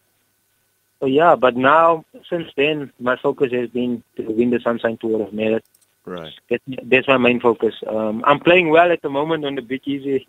so 1.01 1.07
yeah, 1.07 1.37
but 1.37 1.57
now 1.57 2.05
since 2.29 2.49
then, 2.57 2.93
my 2.99 3.17
focus 3.17 3.53
has 3.53 3.69
been 3.71 4.03
to 4.17 4.23
win 4.23 4.51
the 4.51 4.61
Sunshine 4.61 4.97
Tour 4.97 5.23
of 5.23 5.33
Merit. 5.33 5.65
Right. 6.05 6.33
That, 6.51 6.61
that's 6.85 7.07
my 7.07 7.19
main 7.19 7.41
focus. 7.41 7.75
Um, 7.87 8.25
I'm 8.27 8.41
playing 8.41 8.71
well 8.71 8.91
at 8.91 9.03
the 9.03 9.11
moment 9.11 9.45
on 9.45 9.55
the 9.55 9.63
Big 9.63 9.83
Easy. 9.87 10.27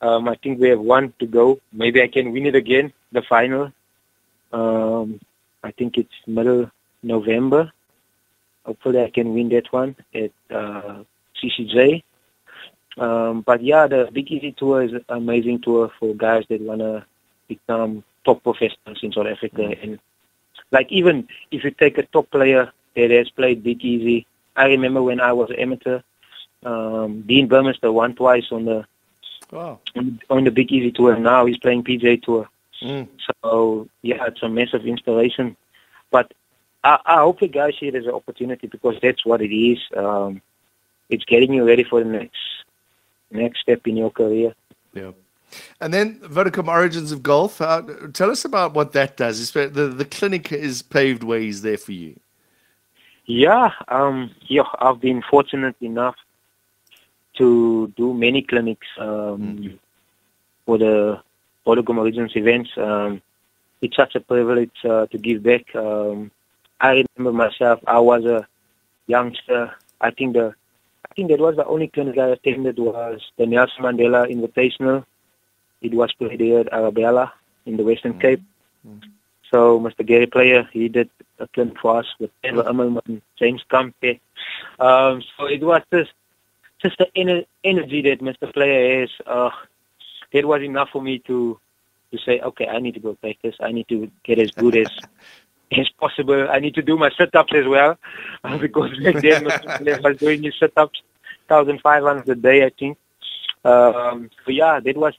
Um, 0.00 0.28
I 0.28 0.36
think 0.36 0.60
we 0.60 0.68
have 0.68 0.80
one 0.80 1.12
to 1.18 1.26
go. 1.26 1.60
Maybe 1.72 2.02
I 2.02 2.08
can 2.08 2.32
win 2.32 2.46
it 2.46 2.54
again, 2.54 2.92
the 3.12 3.22
final. 3.22 3.72
Um, 4.52 5.20
I 5.62 5.72
think 5.72 5.98
it's 5.98 6.14
middle 6.26 6.70
November. 7.02 7.70
Hopefully, 8.64 9.02
I 9.02 9.10
can 9.10 9.34
win 9.34 9.48
that 9.50 9.70
one 9.72 9.96
at 10.14 10.30
uh, 10.50 11.04
CCJ. 11.42 12.02
Um, 12.98 13.42
but 13.42 13.62
yeah, 13.62 13.86
the 13.86 14.08
Big 14.12 14.30
Easy 14.30 14.52
Tour 14.52 14.82
is 14.82 14.92
an 14.92 15.04
amazing 15.08 15.60
tour 15.60 15.90
for 15.98 16.14
guys 16.14 16.44
that 16.48 16.60
want 16.60 16.80
to 16.80 17.04
become 17.48 18.04
top 18.24 18.42
professionals 18.42 18.98
in 19.02 19.12
South 19.12 19.26
Africa. 19.26 19.62
Mm. 19.62 19.82
And 19.82 19.98
like 20.70 20.90
even 20.90 21.28
if 21.50 21.64
you 21.64 21.70
take 21.70 21.98
a 21.98 22.04
top 22.04 22.30
player 22.30 22.72
that 22.96 23.10
has 23.10 23.30
played 23.30 23.62
Big 23.62 23.82
Easy, 23.84 24.26
I 24.56 24.66
remember 24.66 25.02
when 25.02 25.20
I 25.20 25.32
was 25.32 25.50
amateur, 25.56 26.00
um, 26.64 27.22
Dean 27.22 27.48
Burmester 27.48 27.92
won 27.92 28.14
twice 28.14 28.46
on 28.50 28.64
the 28.64 28.84
wow. 29.50 29.78
on, 29.96 30.20
on 30.28 30.44
the 30.44 30.50
Big 30.50 30.72
Easy 30.72 30.90
Tour. 30.90 31.16
Now 31.16 31.46
he's 31.46 31.58
playing 31.58 31.84
PGA 31.84 32.22
Tour. 32.22 32.48
Mm. 32.82 33.08
So 33.42 33.88
yeah, 34.02 34.26
it's 34.26 34.42
a 34.42 34.48
massive 34.48 34.86
inspiration. 34.86 35.56
But 36.10 36.32
I, 36.82 36.98
I 37.06 37.16
hope 37.20 37.40
the 37.40 37.48
guys 37.48 37.74
see 37.78 37.86
it 37.86 37.94
as 37.94 38.06
an 38.06 38.12
opportunity 38.12 38.66
because 38.66 38.96
that's 39.00 39.24
what 39.24 39.42
it 39.42 39.54
is. 39.54 39.78
Um, 39.96 40.42
it's 41.08 41.24
getting 41.24 41.52
you 41.52 41.66
ready 41.66 41.84
for 41.84 42.02
the 42.02 42.10
next 42.10 42.36
next 43.30 43.60
step 43.60 43.86
in 43.86 43.96
your 43.96 44.10
career. 44.10 44.54
Yeah. 44.92 45.12
And 45.80 45.92
then 45.92 46.20
Vodacom 46.20 46.68
Origins 46.68 47.12
of 47.12 47.22
Golf. 47.22 47.60
Uh, 47.60 47.82
tell 48.12 48.30
us 48.30 48.44
about 48.44 48.74
what 48.74 48.92
that 48.92 49.16
does. 49.16 49.50
The, 49.52 49.68
the 49.68 50.04
clinic 50.04 50.52
is 50.52 50.82
paved 50.82 51.24
ways 51.24 51.62
there 51.62 51.78
for 51.78 51.92
you. 51.92 52.18
Yeah, 53.26 53.70
um, 53.88 54.32
yeah, 54.48 54.64
I've 54.78 55.00
been 55.00 55.22
fortunate 55.22 55.76
enough 55.80 56.16
to 57.38 57.92
do 57.96 58.12
many 58.12 58.42
clinics 58.42 58.86
um, 58.98 59.08
mm. 59.08 59.78
for 60.66 60.78
the 60.78 61.22
Vodacom 61.66 61.98
Origins 61.98 62.32
events. 62.34 62.70
Um, 62.76 63.22
it's 63.82 63.96
such 63.96 64.14
a 64.14 64.20
privilege 64.20 64.74
uh, 64.84 65.06
to 65.06 65.18
give 65.18 65.42
back. 65.42 65.74
Um, 65.74 66.30
I 66.80 67.04
remember 67.16 67.36
myself, 67.36 67.80
I 67.86 68.00
was 68.00 68.24
a 68.24 68.46
youngster. 69.06 69.74
I 70.00 70.10
think 70.10 70.34
the 70.34 70.54
think 71.20 71.30
that 71.30 71.44
was 71.44 71.56
the 71.56 71.66
only 71.66 71.88
clinic 71.88 72.16
that 72.16 72.28
I 72.28 72.32
attended 72.32 72.78
was 72.78 73.20
the 73.36 73.44
Nelson 73.44 73.84
Mandela 73.84 74.24
Invitational. 74.26 75.04
It 75.82 75.92
was 75.92 76.12
played 76.14 76.40
here 76.40 76.60
at 76.60 76.72
Arabella 76.72 77.34
in 77.66 77.76
the 77.76 77.84
Western 77.84 78.12
mm-hmm. 78.12 78.20
Cape. 78.22 78.42
Mm-hmm. 78.86 79.10
So 79.50 79.78
Mr. 79.80 80.06
Gary 80.06 80.26
Player, 80.26 80.66
he 80.72 80.88
did 80.88 81.10
a 81.38 81.46
clinic 81.48 81.74
for 81.82 81.98
us 81.98 82.06
with 82.18 82.30
Trevor 82.42 82.62
Immelman, 82.62 83.20
James 83.38 83.62
Kamte. 83.70 84.20
Um, 84.78 85.22
so 85.36 85.44
it 85.44 85.62
was 85.62 85.82
just 85.92 86.12
just 86.80 86.96
the 86.96 87.08
ener- 87.14 87.46
energy 87.64 88.00
that 88.02 88.20
Mr. 88.20 88.50
Player 88.52 89.00
has. 89.00 89.10
Uh, 89.26 89.50
that 90.32 90.46
was 90.46 90.62
enough 90.62 90.88
for 90.90 91.02
me 91.02 91.18
to 91.26 91.58
to 92.12 92.18
say, 92.24 92.40
okay, 92.40 92.66
I 92.66 92.78
need 92.78 92.94
to 92.94 93.00
go 93.00 93.14
practice. 93.14 93.56
I 93.60 93.72
need 93.72 93.88
to 93.88 94.10
get 94.24 94.38
as 94.38 94.52
good 94.52 94.76
as 94.76 94.88
as 95.78 95.88
possible. 96.00 96.48
I 96.50 96.60
need 96.60 96.74
to 96.76 96.82
do 96.82 96.96
my 96.96 97.10
sit-ups 97.10 97.52
as 97.54 97.66
well 97.66 97.98
because 98.60 98.96
back 99.00 99.20
then 99.22 99.50
I 99.50 100.00
was 100.00 100.16
doing 100.16 100.42
his 100.42 100.54
sit-ups, 100.58 101.02
1,500 101.50 102.28
a 102.28 102.34
day, 102.34 102.64
I 102.64 102.70
think. 102.70 102.98
Um, 103.64 104.30
so 104.44 104.50
yeah, 104.50 104.80
that 104.80 104.96
was 104.96 105.14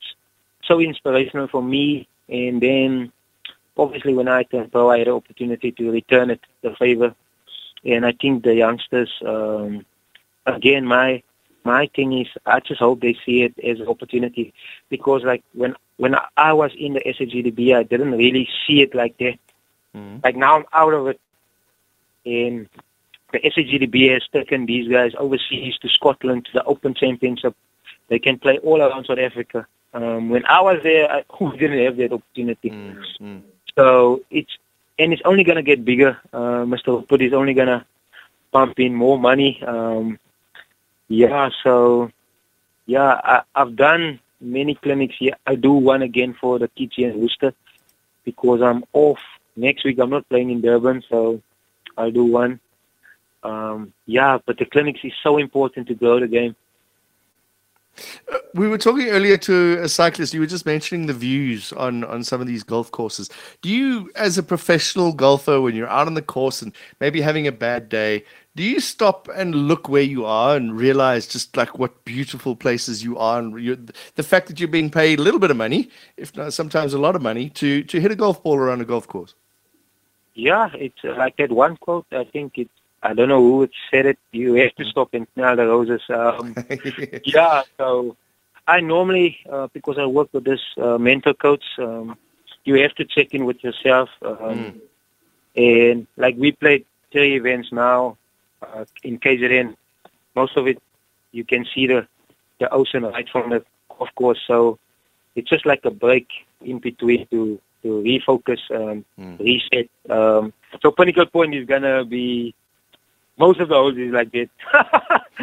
so 0.64 0.80
inspirational 0.80 1.48
for 1.48 1.62
me. 1.62 2.08
And 2.30 2.62
then, 2.62 3.12
obviously, 3.78 4.14
when 4.14 4.28
I 4.28 4.44
turned 4.44 4.72
pro, 4.72 4.90
I 4.90 5.00
had 5.00 5.08
the 5.08 5.14
opportunity 5.14 5.72
to 5.74 5.92
return 5.92 6.30
it 6.32 6.42
the 6.62 6.76
favor. 6.76 7.14
And 7.84 8.06
I 8.06 8.14
think 8.14 8.44
the 8.44 8.56
youngsters, 8.56 9.12
um, 9.26 9.86
again, 10.46 10.86
my 10.86 11.24
my 11.64 11.88
thing 11.96 12.20
is, 12.20 12.28
I 12.46 12.60
just 12.60 12.80
hope 12.80 13.02
they 13.02 13.16
see 13.26 13.44
it 13.44 13.54
as 13.64 13.80
an 13.80 13.88
opportunity 13.88 14.54
because, 14.90 15.24
like, 15.24 15.44
when 15.54 15.76
when 15.98 16.16
I 16.36 16.54
was 16.54 16.72
in 16.76 16.94
the 16.94 17.02
SAGDB, 17.02 17.76
I 17.76 17.84
didn't 17.84 18.14
really 18.14 18.50
see 18.66 18.82
it 18.82 18.96
like 18.96 19.18
that. 19.20 19.38
Mm-hmm. 19.96 20.18
Like 20.24 20.36
now 20.36 20.58
I'm 20.58 20.66
out 20.74 20.94
of 20.96 21.08
it. 21.08 21.22
And 22.26 22.68
the 23.32 23.40
SAGDB 23.40 24.12
has 24.14 24.24
taken 24.32 24.66
these 24.66 24.88
guys 24.90 25.14
overseas 25.18 25.78
to 25.82 25.90
Scotland 25.90 26.46
to 26.46 26.52
the 26.54 26.64
Open 26.64 26.94
Championship. 26.94 27.56
They 28.08 28.20
can 28.20 28.40
play 28.40 28.58
all 28.60 28.82
around 28.82 29.06
South 29.06 29.20
Africa. 29.20 29.68
Um, 29.94 30.30
when 30.30 30.46
I 30.46 30.62
was 30.62 30.80
there, 30.84 31.12
I 31.12 31.24
didn't 31.58 31.84
have 31.84 31.98
that 31.98 32.14
opportunity. 32.14 32.70
Mm-hmm. 32.70 33.40
So 33.78 34.22
it's 34.30 34.52
and 35.00 35.14
it's 35.14 35.22
only 35.26 35.44
gonna 35.44 35.64
get 35.64 35.86
bigger. 35.86 36.18
Uh, 36.32 36.66
Mr. 36.66 37.08
Put 37.08 37.22
is 37.22 37.34
only 37.34 37.54
gonna 37.54 37.86
pump 38.52 38.80
in 38.80 38.94
more 38.94 39.18
money. 39.20 39.62
Um, 39.64 40.20
yeah, 41.08 41.50
so 41.64 42.12
yeah, 42.86 43.20
I, 43.24 43.42
I've 43.56 43.76
done 43.76 44.20
many 44.40 44.76
clinics 44.76 45.16
here. 45.18 45.36
I 45.46 45.56
do 45.56 45.72
one 45.72 46.02
again 46.02 46.36
for 46.40 46.60
the 46.60 46.68
kids 46.68 46.94
here 46.96 47.10
in 47.10 47.22
Worcester 47.22 47.54
because 48.24 48.62
I'm 48.62 48.84
off 48.94 49.20
next 49.56 49.84
week 49.84 50.00
I'm 50.00 50.10
not 50.10 50.28
playing 50.30 50.52
in 50.52 50.62
Durban, 50.62 51.04
so 51.10 51.42
I'll 51.98 52.12
do 52.12 52.26
one. 52.26 52.60
Um, 53.44 53.94
yeah, 54.06 54.38
but 54.46 54.58
the 54.58 54.66
clinics 54.66 55.00
is 55.04 55.14
so 55.24 55.38
important 55.38 55.88
to 55.88 55.96
grow 55.96 56.20
the 56.20 56.28
game. 56.28 56.56
Uh, 58.32 58.38
we 58.54 58.68
were 58.68 58.78
talking 58.78 59.10
earlier 59.10 59.38
to 59.38 59.80
a 59.82 59.90
cyclist. 59.90 60.34
You 60.34 60.40
were 60.40 60.46
just 60.46 60.66
mentioning 60.66 61.08
the 61.08 61.14
views 61.14 61.74
on 61.74 62.04
on 62.06 62.24
some 62.24 62.40
of 62.40 62.48
these 62.48 62.64
golf 62.64 62.92
courses. 62.92 63.30
Do 63.62 63.70
you, 63.70 64.12
as 64.16 64.38
a 64.38 64.44
professional 64.44 65.12
golfer, 65.12 65.60
when 65.60 65.76
you're 65.76 65.90
out 65.90 66.08
on 66.08 66.14
the 66.14 66.22
course 66.22 66.62
and 66.62 66.74
maybe 67.00 67.22
having 67.22 67.48
a 67.48 67.52
bad 67.52 67.90
day, 67.90 68.24
do 68.56 68.64
you 68.64 68.80
stop 68.80 69.28
and 69.36 69.56
look 69.56 69.90
where 69.90 70.02
you 70.02 70.26
are 70.26 70.56
and 70.56 70.78
realize 70.78 71.28
just 71.28 71.56
like 71.58 71.80
what 71.80 72.06
beautiful 72.06 72.56
places 72.56 73.04
you 73.04 73.18
are 73.18 73.40
and 73.40 73.94
the 74.16 74.24
fact 74.24 74.48
that 74.48 74.60
you're 74.60 74.70
being 74.70 74.90
paid 74.90 75.20
a 75.20 75.22
little 75.22 75.40
bit 75.40 75.52
of 75.52 75.58
money, 75.58 75.90
if 76.18 76.36
not 76.36 76.54
sometimes 76.54 76.94
a 76.94 77.00
lot 77.00 77.16
of 77.16 77.22
money, 77.22 77.50
to 77.50 77.84
to 77.84 78.00
hit 78.00 78.12
a 78.12 78.16
golf 78.16 78.42
ball 78.44 78.58
around 78.58 78.82
a 78.82 78.86
golf 78.86 79.08
course? 79.08 79.36
Yeah, 80.34 80.70
it's 80.74 81.04
like 81.04 81.36
that 81.38 81.52
one 81.52 81.76
quote. 81.78 82.06
I 82.12 82.24
think 82.24 82.54
it's 82.58 82.72
I 83.04 83.14
don't 83.14 83.30
know 83.30 83.42
who 83.42 83.68
said 83.90 84.06
it. 84.06 84.20
You 84.32 84.54
have 84.56 84.76
to 84.76 84.86
stop 84.86 85.14
and 85.14 85.28
smell 85.34 85.56
the 85.56 85.66
roses. 85.66 86.02
Um, 86.10 86.56
yeah, 87.26 87.64
so 87.78 88.16
I 88.68 88.80
normally 88.80 89.40
uh, 89.52 89.68
because 89.74 89.98
I 89.98 90.06
work 90.06 90.30
with 90.34 90.44
this 90.44 90.62
uh, 90.82 90.98
mentor 90.98 91.34
coach. 91.34 91.64
Um, 91.80 92.18
you 92.64 92.76
have 92.82 92.94
to 92.96 93.06
check 93.06 93.34
in 93.34 93.46
with 93.46 93.64
yourself. 93.64 94.10
Um, 94.22 94.36
mm. 94.38 94.82
And 95.56 96.08
like 96.16 96.36
we 96.38 96.52
played 96.52 96.86
three 97.12 97.36
events 97.36 97.72
now 97.72 98.18
uh, 98.62 98.86
in 99.04 99.20
KZN, 99.20 99.76
most 100.36 100.56
of 100.58 100.68
it 100.68 100.82
you 101.32 101.44
can 101.44 101.66
see 101.74 101.88
the 101.88 102.08
the 102.60 102.72
ocean 102.72 103.04
right 103.04 103.28
from 103.30 103.50
the 103.50 103.64
golf 103.90 104.10
course. 104.16 104.40
So 104.46 104.78
it's 105.36 105.50
just 105.50 105.66
like 105.66 105.84
a 105.86 105.92
break 105.92 106.28
in 106.62 106.80
between 106.80 107.28
to 107.28 107.60
to 107.84 107.88
refocus, 107.88 108.60
um, 108.70 109.04
mm. 109.20 109.40
reset. 109.40 109.90
Um, 110.10 110.54
so 110.82 110.92
Pinnacle 110.92 111.26
Point 111.26 111.56
is 111.56 111.66
gonna 111.66 112.06
be 112.06 112.54
most 113.38 113.60
of 113.60 113.70
the 113.70 113.76
holes 113.76 113.98
is 113.98 114.12
like 114.12 114.32
that. 114.32 114.50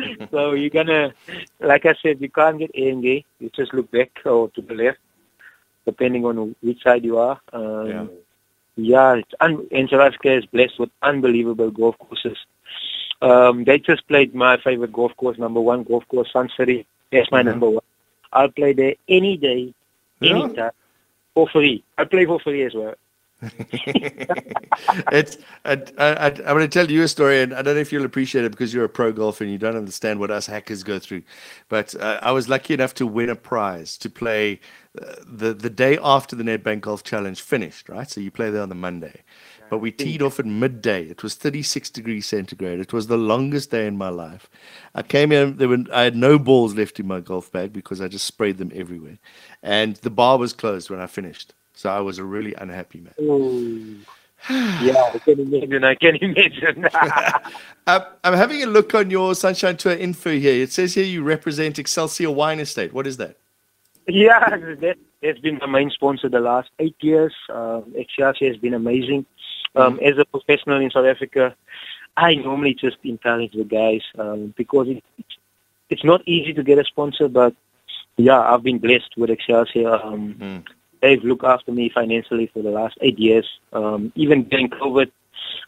so 0.30 0.52
you're 0.52 0.70
gonna, 0.70 1.12
like 1.60 1.86
I 1.86 1.94
said, 2.02 2.20
you 2.20 2.30
can't 2.30 2.58
get 2.58 2.70
angry. 2.74 3.24
You 3.40 3.50
just 3.54 3.74
look 3.74 3.90
back 3.90 4.10
or 4.24 4.48
to 4.50 4.62
the 4.62 4.74
left, 4.74 4.98
depending 5.84 6.24
on 6.24 6.54
which 6.60 6.82
side 6.82 7.04
you 7.04 7.18
are. 7.18 7.40
Um, 7.52 7.88
yeah. 7.88 8.06
Yeah, 8.80 9.14
it's 9.14 9.34
un- 9.40 9.66
and 9.72 9.90
South 9.90 10.02
Africa 10.02 10.36
is 10.36 10.46
blessed 10.46 10.78
with 10.78 10.90
unbelievable 11.02 11.72
golf 11.72 11.98
courses. 11.98 12.38
Um, 13.20 13.64
they 13.64 13.80
just 13.80 14.06
played 14.06 14.36
my 14.36 14.56
favorite 14.58 14.92
golf 14.92 15.16
course, 15.16 15.36
number 15.36 15.60
one 15.60 15.82
golf 15.82 16.06
course, 16.06 16.32
Sun 16.32 16.50
City. 16.56 16.86
That's 17.10 17.30
my 17.32 17.40
mm-hmm. 17.40 17.48
number 17.48 17.70
one. 17.70 17.82
I'll 18.32 18.50
play 18.50 18.74
there 18.74 18.94
any 19.08 19.36
day, 19.36 19.74
anytime, 20.22 20.54
yeah. 20.54 20.70
for 21.34 21.48
free. 21.48 21.82
I 21.96 22.04
play 22.04 22.24
for 22.26 22.38
free 22.38 22.62
as 22.62 22.74
well. 22.74 22.94
it's 25.12 25.38
I, 25.64 25.74
I, 25.96 26.26
I'm 26.26 26.34
going 26.34 26.60
to 26.60 26.68
tell 26.68 26.90
you 26.90 27.02
a 27.04 27.08
story, 27.08 27.40
and 27.40 27.54
I 27.54 27.62
don't 27.62 27.74
know 27.76 27.80
if 27.80 27.92
you'll 27.92 28.04
appreciate 28.04 28.44
it 28.44 28.50
because 28.50 28.74
you're 28.74 28.84
a 28.84 28.88
pro 28.88 29.12
golfer 29.12 29.44
and 29.44 29.52
you 29.52 29.58
don't 29.58 29.76
understand 29.76 30.18
what 30.18 30.30
us 30.30 30.46
hackers 30.46 30.82
go 30.82 30.98
through. 30.98 31.22
But 31.68 31.94
uh, 31.94 32.18
I 32.20 32.32
was 32.32 32.48
lucky 32.48 32.74
enough 32.74 32.94
to 32.94 33.06
win 33.06 33.28
a 33.30 33.36
prize 33.36 33.96
to 33.98 34.10
play 34.10 34.58
uh, 35.00 35.14
the 35.24 35.54
the 35.54 35.70
day 35.70 35.98
after 36.02 36.34
the 36.34 36.42
Nedbank 36.42 36.80
Golf 36.80 37.04
Challenge 37.04 37.40
finished. 37.40 37.88
Right, 37.88 38.10
so 38.10 38.20
you 38.20 38.32
play 38.32 38.50
there 38.50 38.62
on 38.62 38.70
the 38.70 38.74
Monday, 38.74 39.22
but 39.70 39.78
we 39.78 39.92
teed 39.92 40.20
off 40.20 40.40
at 40.40 40.46
midday. 40.46 41.04
It 41.04 41.22
was 41.22 41.36
36 41.36 41.90
degrees 41.90 42.26
centigrade. 42.26 42.80
It 42.80 42.92
was 42.92 43.06
the 43.06 43.18
longest 43.18 43.70
day 43.70 43.86
in 43.86 43.96
my 43.96 44.08
life. 44.08 44.50
I 44.96 45.02
came 45.02 45.30
in, 45.30 45.58
there 45.58 45.68
were, 45.68 45.84
I 45.92 46.02
had 46.02 46.16
no 46.16 46.40
balls 46.40 46.74
left 46.74 46.98
in 46.98 47.06
my 47.06 47.20
golf 47.20 47.52
bag 47.52 47.72
because 47.72 48.00
I 48.00 48.08
just 48.08 48.26
sprayed 48.26 48.58
them 48.58 48.72
everywhere. 48.74 49.18
And 49.62 49.94
the 49.96 50.10
bar 50.10 50.38
was 50.38 50.52
closed 50.52 50.90
when 50.90 51.00
I 51.00 51.06
finished. 51.06 51.54
So 51.78 51.88
I 51.90 52.00
was 52.00 52.18
a 52.18 52.24
really 52.24 52.54
unhappy 52.54 52.98
man. 52.98 54.04
yeah, 54.82 55.12
I 55.14 55.18
can 55.20 55.38
imagine. 55.38 55.84
I 55.84 55.94
can 55.94 56.16
imagine. 56.16 56.88
I'm, 57.86 58.02
I'm 58.24 58.34
having 58.34 58.64
a 58.64 58.66
look 58.66 58.96
on 58.96 59.10
your 59.10 59.36
Sunshine 59.36 59.76
Tour 59.76 59.92
info 59.92 60.30
here. 60.30 60.60
It 60.60 60.72
says 60.72 60.94
here 60.94 61.04
you 61.04 61.22
represent 61.22 61.78
Excelsior 61.78 62.32
Wine 62.32 62.58
Estate. 62.58 62.92
What 62.92 63.06
is 63.06 63.18
that? 63.18 63.36
Yeah, 64.08 64.40
that, 64.80 64.96
has 65.22 65.38
been 65.38 65.58
my 65.58 65.66
main 65.66 65.90
sponsor 65.90 66.28
the 66.28 66.40
last 66.40 66.68
eight 66.80 66.96
years. 67.00 67.32
Uh, 67.48 67.82
Excelsior 67.94 68.48
has 68.48 68.56
been 68.56 68.74
amazing. 68.74 69.24
Um, 69.76 69.98
mm-hmm. 69.98 70.04
As 70.04 70.18
a 70.18 70.24
professional 70.24 70.80
in 70.80 70.90
South 70.90 71.06
Africa, 71.06 71.54
I 72.16 72.34
normally 72.34 72.74
just 72.74 72.96
encourage 73.04 73.52
the 73.52 73.62
guys 73.62 74.02
um, 74.18 74.52
because 74.56 74.88
it, 74.88 75.04
it's, 75.16 75.36
it's 75.90 76.04
not 76.04 76.26
easy 76.26 76.52
to 76.54 76.64
get 76.64 76.80
a 76.80 76.84
sponsor, 76.84 77.28
but 77.28 77.54
yeah, 78.16 78.40
I've 78.40 78.64
been 78.64 78.78
blessed 78.78 79.16
with 79.16 79.30
Excelsior. 79.30 79.94
Um, 79.94 80.34
mm. 80.34 80.64
They've 81.00 81.22
looked 81.22 81.44
after 81.44 81.72
me 81.72 81.88
financially 81.88 82.50
for 82.52 82.62
the 82.62 82.70
last 82.70 82.98
eight 83.00 83.18
years. 83.18 83.46
Um, 83.72 84.12
even 84.14 84.44
during 84.44 84.70
COVID, 84.70 85.10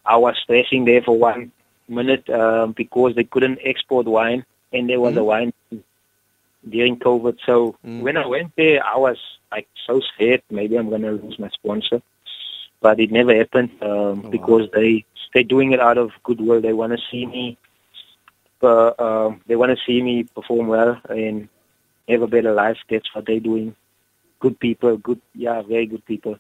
I 0.04 0.16
was 0.16 0.36
stressing 0.42 0.84
there 0.84 1.02
for 1.02 1.18
one 1.18 1.52
minute 1.88 2.28
um, 2.30 2.72
because 2.72 3.14
they 3.14 3.24
couldn't 3.24 3.58
export 3.64 4.06
wine, 4.06 4.44
and 4.72 4.88
there 4.88 5.00
was 5.00 5.14
mm. 5.14 5.18
a 5.18 5.24
wine 5.24 5.52
during 6.68 6.98
COVID. 6.98 7.38
So 7.46 7.76
mm. 7.86 8.00
when 8.00 8.16
I 8.16 8.26
went 8.26 8.52
there, 8.56 8.84
I 8.84 8.96
was 8.96 9.18
like 9.50 9.68
so 9.86 10.00
scared. 10.14 10.42
Maybe 10.50 10.76
I'm 10.76 10.90
gonna 10.90 11.12
lose 11.12 11.38
my 11.38 11.48
sponsor 11.50 12.02
but 12.80 12.98
it 12.98 13.10
never 13.10 13.34
happened 13.34 13.70
um, 13.82 14.22
oh, 14.24 14.30
because 14.30 14.62
wow. 14.62 14.80
they 14.80 15.04
they're 15.32 15.42
doing 15.44 15.72
it 15.72 15.80
out 15.80 15.98
of 15.98 16.10
goodwill. 16.24 16.60
They 16.60 16.72
want 16.72 16.92
to 16.92 16.98
see 17.10 17.24
me, 17.24 17.56
uh, 18.62 18.92
um, 18.98 19.40
they 19.46 19.54
want 19.54 19.70
to 19.70 19.84
see 19.86 20.02
me 20.02 20.24
perform 20.24 20.66
well 20.66 21.00
and 21.08 21.48
have 22.08 22.22
a 22.22 22.26
better 22.26 22.52
life. 22.52 22.78
That's 22.88 23.14
what 23.14 23.26
they're 23.26 23.38
doing. 23.38 23.76
Good 24.40 24.58
people, 24.58 24.96
good, 24.96 25.20
yeah, 25.34 25.62
very 25.62 25.86
good 25.86 26.04
people. 26.04 26.38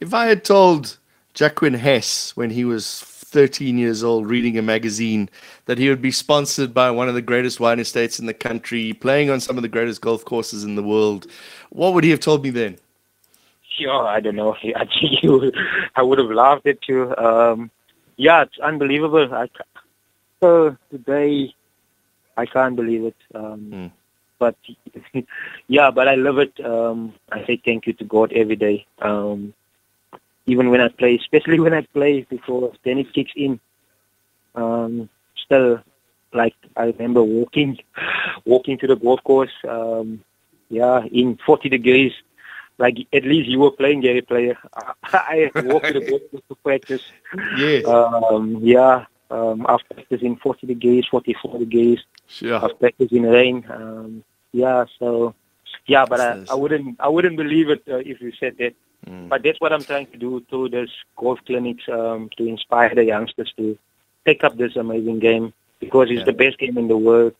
If 0.00 0.12
I 0.12 0.26
had 0.26 0.44
told 0.44 0.98
Jacquin 1.34 1.76
Hess 1.76 2.36
when 2.36 2.50
he 2.50 2.64
was 2.64 3.00
13 3.00 3.78
years 3.78 4.02
old 4.02 4.28
reading 4.28 4.58
a 4.58 4.62
magazine 4.62 5.30
that 5.66 5.78
he 5.78 5.88
would 5.88 6.02
be 6.02 6.10
sponsored 6.10 6.74
by 6.74 6.90
one 6.90 7.08
of 7.08 7.14
the 7.14 7.22
greatest 7.22 7.60
wine 7.60 7.78
estates 7.78 8.18
in 8.18 8.26
the 8.26 8.34
country, 8.34 8.92
playing 8.92 9.30
on 9.30 9.40
some 9.40 9.56
of 9.56 9.62
the 9.62 9.68
greatest 9.68 10.00
golf 10.00 10.24
courses 10.24 10.64
in 10.64 10.74
the 10.74 10.82
world, 10.82 11.26
what 11.70 11.94
would 11.94 12.04
he 12.04 12.10
have 12.10 12.20
told 12.20 12.42
me 12.42 12.50
then? 12.50 12.76
sure. 13.80 14.06
I 14.06 14.20
don't 14.20 14.36
know. 14.36 14.54
I 14.76 14.86
you, 15.00 15.52
I 15.96 16.02
would 16.02 16.18
have 16.18 16.30
laughed 16.30 16.66
it 16.66 16.80
too. 16.82 17.16
Um, 17.16 17.70
yeah, 18.16 18.42
it's 18.42 18.58
unbelievable. 18.58 19.32
I, 19.32 19.48
so 20.40 20.76
today, 20.90 21.54
I 22.36 22.46
can't 22.46 22.76
believe 22.76 23.04
it. 23.04 23.16
Um, 23.34 23.70
mm. 23.72 23.92
But 24.40 24.56
yeah, 25.68 25.92
but 25.92 26.08
I 26.08 26.16
love 26.16 26.38
it. 26.38 26.58
Um, 26.64 27.14
I 27.30 27.46
say 27.46 27.62
thank 27.64 27.86
you 27.86 27.92
to 27.92 28.04
God 28.04 28.32
every 28.32 28.56
day. 28.56 28.86
Um, 29.00 29.54
even 30.46 30.70
when 30.70 30.80
I 30.80 30.88
play, 30.88 31.14
especially 31.14 31.60
when 31.64 31.74
I 31.74 31.82
play, 31.82 32.22
before 32.22 32.72
then 32.84 32.98
it 32.98 33.12
kicks 33.14 33.32
in. 33.36 33.60
Um, 34.56 35.08
still, 35.36 35.78
like 36.32 36.56
I 36.76 36.86
remember 36.86 37.22
walking, 37.22 37.78
walking 38.44 38.78
to 38.78 38.88
the 38.88 38.96
golf 38.96 39.22
course. 39.22 39.52
Um, 39.68 40.24
yeah, 40.68 41.04
in 41.04 41.38
40 41.46 41.68
degrees 41.68 42.12
like 42.80 43.06
at 43.12 43.24
least 43.24 43.48
you 43.48 43.60
were 43.60 43.70
playing 43.70 44.00
Gary 44.00 44.22
player. 44.22 44.56
I 45.04 45.50
walked 45.54 45.86
to 45.88 45.92
the 45.92 46.10
boat 46.10 46.44
to 46.48 46.54
practice. 46.56 47.02
Yes. 47.58 47.86
Um, 47.86 48.58
yeah. 48.62 49.04
Um, 49.30 49.66
I've 49.68 49.86
practiced 49.88 50.24
in 50.24 50.36
40 50.36 50.66
degrees, 50.66 51.04
44 51.06 51.58
degrees. 51.58 52.00
Sure. 52.26 52.64
I've 52.64 52.78
practiced 52.80 53.12
in 53.12 53.24
rain. 53.24 53.64
Um, 53.68 54.24
yeah. 54.52 54.84
So, 54.98 55.34
yeah, 55.86 56.04
but 56.06 56.20
I, 56.20 56.44
I, 56.50 56.54
wouldn't, 56.54 57.00
I 57.00 57.08
wouldn't 57.08 57.36
believe 57.36 57.70
it 57.70 57.82
uh, 57.88 57.96
if 57.96 58.20
you 58.20 58.32
said 58.38 58.56
that. 58.58 58.74
Mm. 59.06 59.28
But 59.28 59.42
that's 59.42 59.60
what 59.60 59.72
I'm 59.72 59.82
trying 59.82 60.06
to 60.08 60.18
do 60.18 60.44
through 60.50 60.70
this 60.70 60.90
golf 61.16 61.38
clinics 61.46 61.84
um, 61.88 62.28
to 62.36 62.46
inspire 62.46 62.94
the 62.94 63.04
youngsters 63.04 63.52
to 63.56 63.78
take 64.26 64.44
up 64.44 64.56
this 64.56 64.76
amazing 64.76 65.20
game 65.20 65.52
because 65.80 66.08
it's 66.10 66.20
yeah. 66.20 66.24
the 66.26 66.32
best 66.32 66.58
game 66.58 66.76
in 66.76 66.88
the 66.88 66.96
world. 66.96 67.34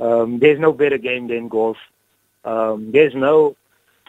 Um, 0.00 0.38
there's 0.38 0.60
no 0.60 0.72
better 0.72 0.98
game 0.98 1.28
than 1.28 1.48
golf. 1.48 1.76
Um, 2.44 2.92
there's 2.92 3.14
no 3.14 3.56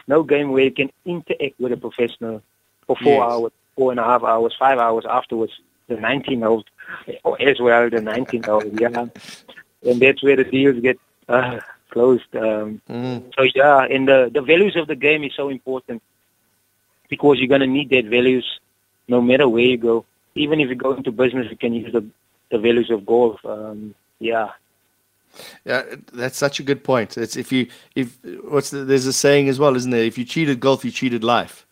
no 0.06 0.22
game 0.22 0.52
where 0.52 0.64
you 0.64 0.70
can 0.70 0.90
interact 1.04 1.58
with 1.58 1.72
a 1.72 1.76
professional 1.76 2.42
for 2.86 2.96
four 2.96 3.24
yes. 3.24 3.32
hours, 3.32 3.52
four 3.74 3.90
and 3.90 4.00
a 4.00 4.04
half 4.04 4.22
hours, 4.22 4.54
five 4.58 4.78
hours 4.78 5.04
afterwards. 5.08 5.52
The 5.88 5.96
19 5.96 6.42
holes, 6.42 6.64
or 7.24 7.40
as 7.40 7.60
well 7.60 7.88
the 7.88 8.00
19 8.00 8.42
holes, 8.42 8.64
yeah. 8.78 9.06
And 9.88 10.00
that's 10.00 10.20
where 10.20 10.34
the 10.34 10.42
deals 10.42 10.80
get 10.80 10.98
uh, 11.28 11.60
closed. 11.96 12.32
Um, 12.36 12.82
mm. 12.90 13.22
So 13.36 13.42
yeah, 13.54 13.78
and 13.94 14.06
the 14.10 14.30
the 14.36 14.44
values 14.52 14.76
of 14.76 14.86
the 14.92 14.98
game 15.06 15.24
is 15.24 15.34
so 15.34 15.48
important 15.48 16.02
because 17.08 17.38
you're 17.38 17.54
gonna 17.54 17.72
need 17.78 17.88
that 17.90 18.06
values 18.18 18.46
no 19.08 19.20
matter 19.20 19.48
where 19.48 19.70
you 19.72 19.78
go. 19.78 20.04
Even 20.34 20.60
if 20.60 20.68
you 20.68 20.74
go 20.74 20.92
into 20.92 21.12
business, 21.22 21.46
you 21.50 21.56
can 21.56 21.72
use 21.72 21.92
the 21.92 22.04
the 22.52 22.58
values 22.58 22.90
of 22.90 23.06
golf. 23.06 23.38
Um, 23.44 23.94
yeah, 24.18 24.50
yeah, 25.64 25.82
that's 26.12 26.38
such 26.38 26.60
a 26.60 26.62
good 26.62 26.82
point. 26.84 27.16
It's 27.16 27.36
if 27.36 27.50
you 27.52 27.68
if 27.94 28.18
what's 28.52 28.70
the, 28.70 28.84
there's 28.84 29.06
a 29.06 29.12
saying 29.12 29.48
as 29.48 29.58
well, 29.58 29.74
isn't 29.76 29.90
there? 29.90 30.04
If 30.04 30.18
you 30.18 30.24
cheated 30.24 30.60
golf, 30.60 30.84
you 30.84 30.90
cheated 30.90 31.24
life. 31.24 31.66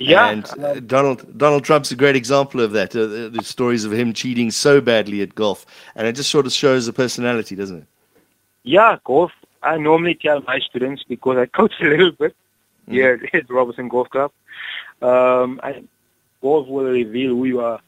Yeah, 0.00 0.28
and 0.30 0.44
uh, 0.60 0.80
Donald 0.80 1.20
Donald 1.38 1.64
Trump's 1.64 1.90
a 1.90 1.96
great 1.96 2.16
example 2.16 2.60
of 2.60 2.72
that. 2.72 2.94
Uh, 2.94 3.06
the, 3.06 3.30
the, 3.36 3.42
stories 3.42 3.84
of 3.84 3.92
him 3.92 4.12
cheating 4.12 4.52
so 4.52 4.80
badly 4.80 5.22
at 5.22 5.34
golf, 5.34 5.66
and 5.96 6.06
it 6.06 6.14
just 6.14 6.30
sort 6.30 6.46
of 6.46 6.52
shows 6.52 6.86
the 6.86 6.92
personality, 6.92 7.56
doesn't 7.56 7.78
it? 7.78 7.86
Yeah, 8.62 8.98
golf. 9.04 9.32
I 9.62 9.76
normally 9.76 10.14
tell 10.14 10.40
my 10.42 10.58
students 10.60 11.04
because 11.08 11.36
I 11.38 11.46
coach 11.58 11.74
a 11.80 11.84
little 11.84 12.12
bit 12.12 12.36
mm. 12.88 12.92
here 12.92 13.20
at 13.32 13.50
Robertson 13.50 13.88
Golf 13.88 14.08
Club. 14.10 14.32
Um, 15.00 15.60
I, 15.62 15.82
golf 16.42 16.68
will 16.68 16.84
reveal 16.84 17.30
who 17.30 17.44
you 17.44 17.60
are 17.60 17.80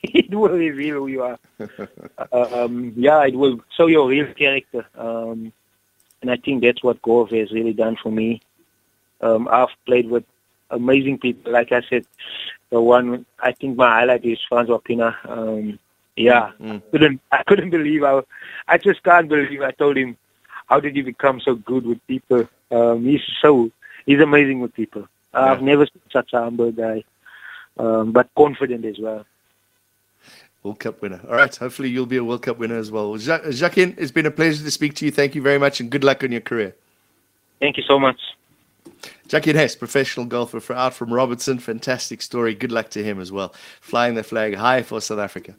it 0.02 0.34
will 0.34 0.48
reveal 0.48 0.96
who 0.96 1.06
you 1.08 1.22
are. 1.22 1.38
um, 2.32 2.92
yeah, 2.96 3.22
it 3.26 3.34
will 3.34 3.60
show 3.76 3.86
your 3.86 4.08
real 4.08 4.32
character. 4.34 4.86
Um, 4.96 5.52
and 6.22 6.30
I 6.30 6.36
think 6.36 6.62
that's 6.62 6.82
what 6.82 7.02
golf 7.02 7.30
has 7.30 7.52
really 7.52 7.74
done 7.74 7.96
for 8.02 8.10
me. 8.10 8.40
Um, 9.20 9.46
I've 9.50 9.68
played 9.84 10.08
with 10.08 10.24
amazing 10.70 11.18
people. 11.18 11.52
Like 11.52 11.72
I 11.72 11.82
said, 11.82 12.06
the 12.70 12.80
one 12.80 13.26
I 13.40 13.52
think 13.52 13.76
my 13.76 13.88
highlight 13.88 14.24
is 14.24 14.38
Francois 14.48 14.78
Pienaar. 14.78 15.16
Um, 15.28 15.78
yeah, 16.16 16.52
mm. 16.60 16.82
couldn't 16.90 17.20
I 17.30 17.42
couldn't 17.42 17.70
believe 17.70 18.02
I, 18.02 18.22
I 18.68 18.78
just 18.78 19.02
can't 19.02 19.28
believe 19.28 19.60
I 19.60 19.70
told 19.72 19.96
him, 19.98 20.16
how 20.70 20.80
did 20.80 20.96
you 20.96 21.02
become 21.02 21.40
so 21.40 21.56
good 21.56 21.84
with 21.84 22.06
people? 22.06 22.48
Um, 22.70 23.04
he's 23.04 23.20
so 23.42 23.70
he's 24.06 24.20
amazing 24.20 24.60
with 24.60 24.72
people. 24.72 25.06
Yeah. 25.34 25.40
I've 25.40 25.62
never 25.62 25.84
seen 25.84 26.02
such 26.10 26.32
a 26.32 26.40
humble 26.40 26.72
guy, 26.72 27.04
um, 27.76 28.12
but 28.12 28.30
confident 28.36 28.84
as 28.84 28.98
well. 28.98 29.26
World 30.62 30.78
Cup 30.78 31.02
winner. 31.02 31.20
All 31.28 31.34
right. 31.34 31.54
Hopefully, 31.54 31.88
you'll 31.88 32.06
be 32.06 32.18
a 32.18 32.24
World 32.24 32.42
Cup 32.42 32.58
winner 32.58 32.78
as 32.78 32.90
well. 32.90 33.12
Jacquin, 33.14 33.94
it's 33.98 34.12
been 34.12 34.26
a 34.26 34.30
pleasure 34.30 34.62
to 34.62 34.70
speak 34.70 34.94
to 34.96 35.04
you. 35.04 35.10
Thank 35.10 35.34
you 35.34 35.42
very 35.42 35.58
much, 35.58 35.80
and 35.80 35.90
good 35.90 36.04
luck 36.04 36.22
on 36.22 36.32
your 36.32 36.40
career. 36.40 36.76
Thank 37.58 37.76
you 37.76 37.82
so 37.86 37.98
much. 37.98 38.18
Jacquin 39.28 39.54
Hess, 39.54 39.74
professional 39.74 40.26
golfer 40.26 40.60
for 40.60 40.74
out 40.74 40.94
from 40.94 41.12
Robertson. 41.12 41.58
Fantastic 41.58 42.22
story. 42.22 42.54
Good 42.54 42.72
luck 42.72 42.90
to 42.90 43.02
him 43.02 43.20
as 43.20 43.32
well. 43.32 43.54
Flying 43.80 44.14
the 44.14 44.22
flag 44.22 44.54
high 44.54 44.82
for 44.82 45.00
South 45.00 45.18
Africa. 45.18 45.54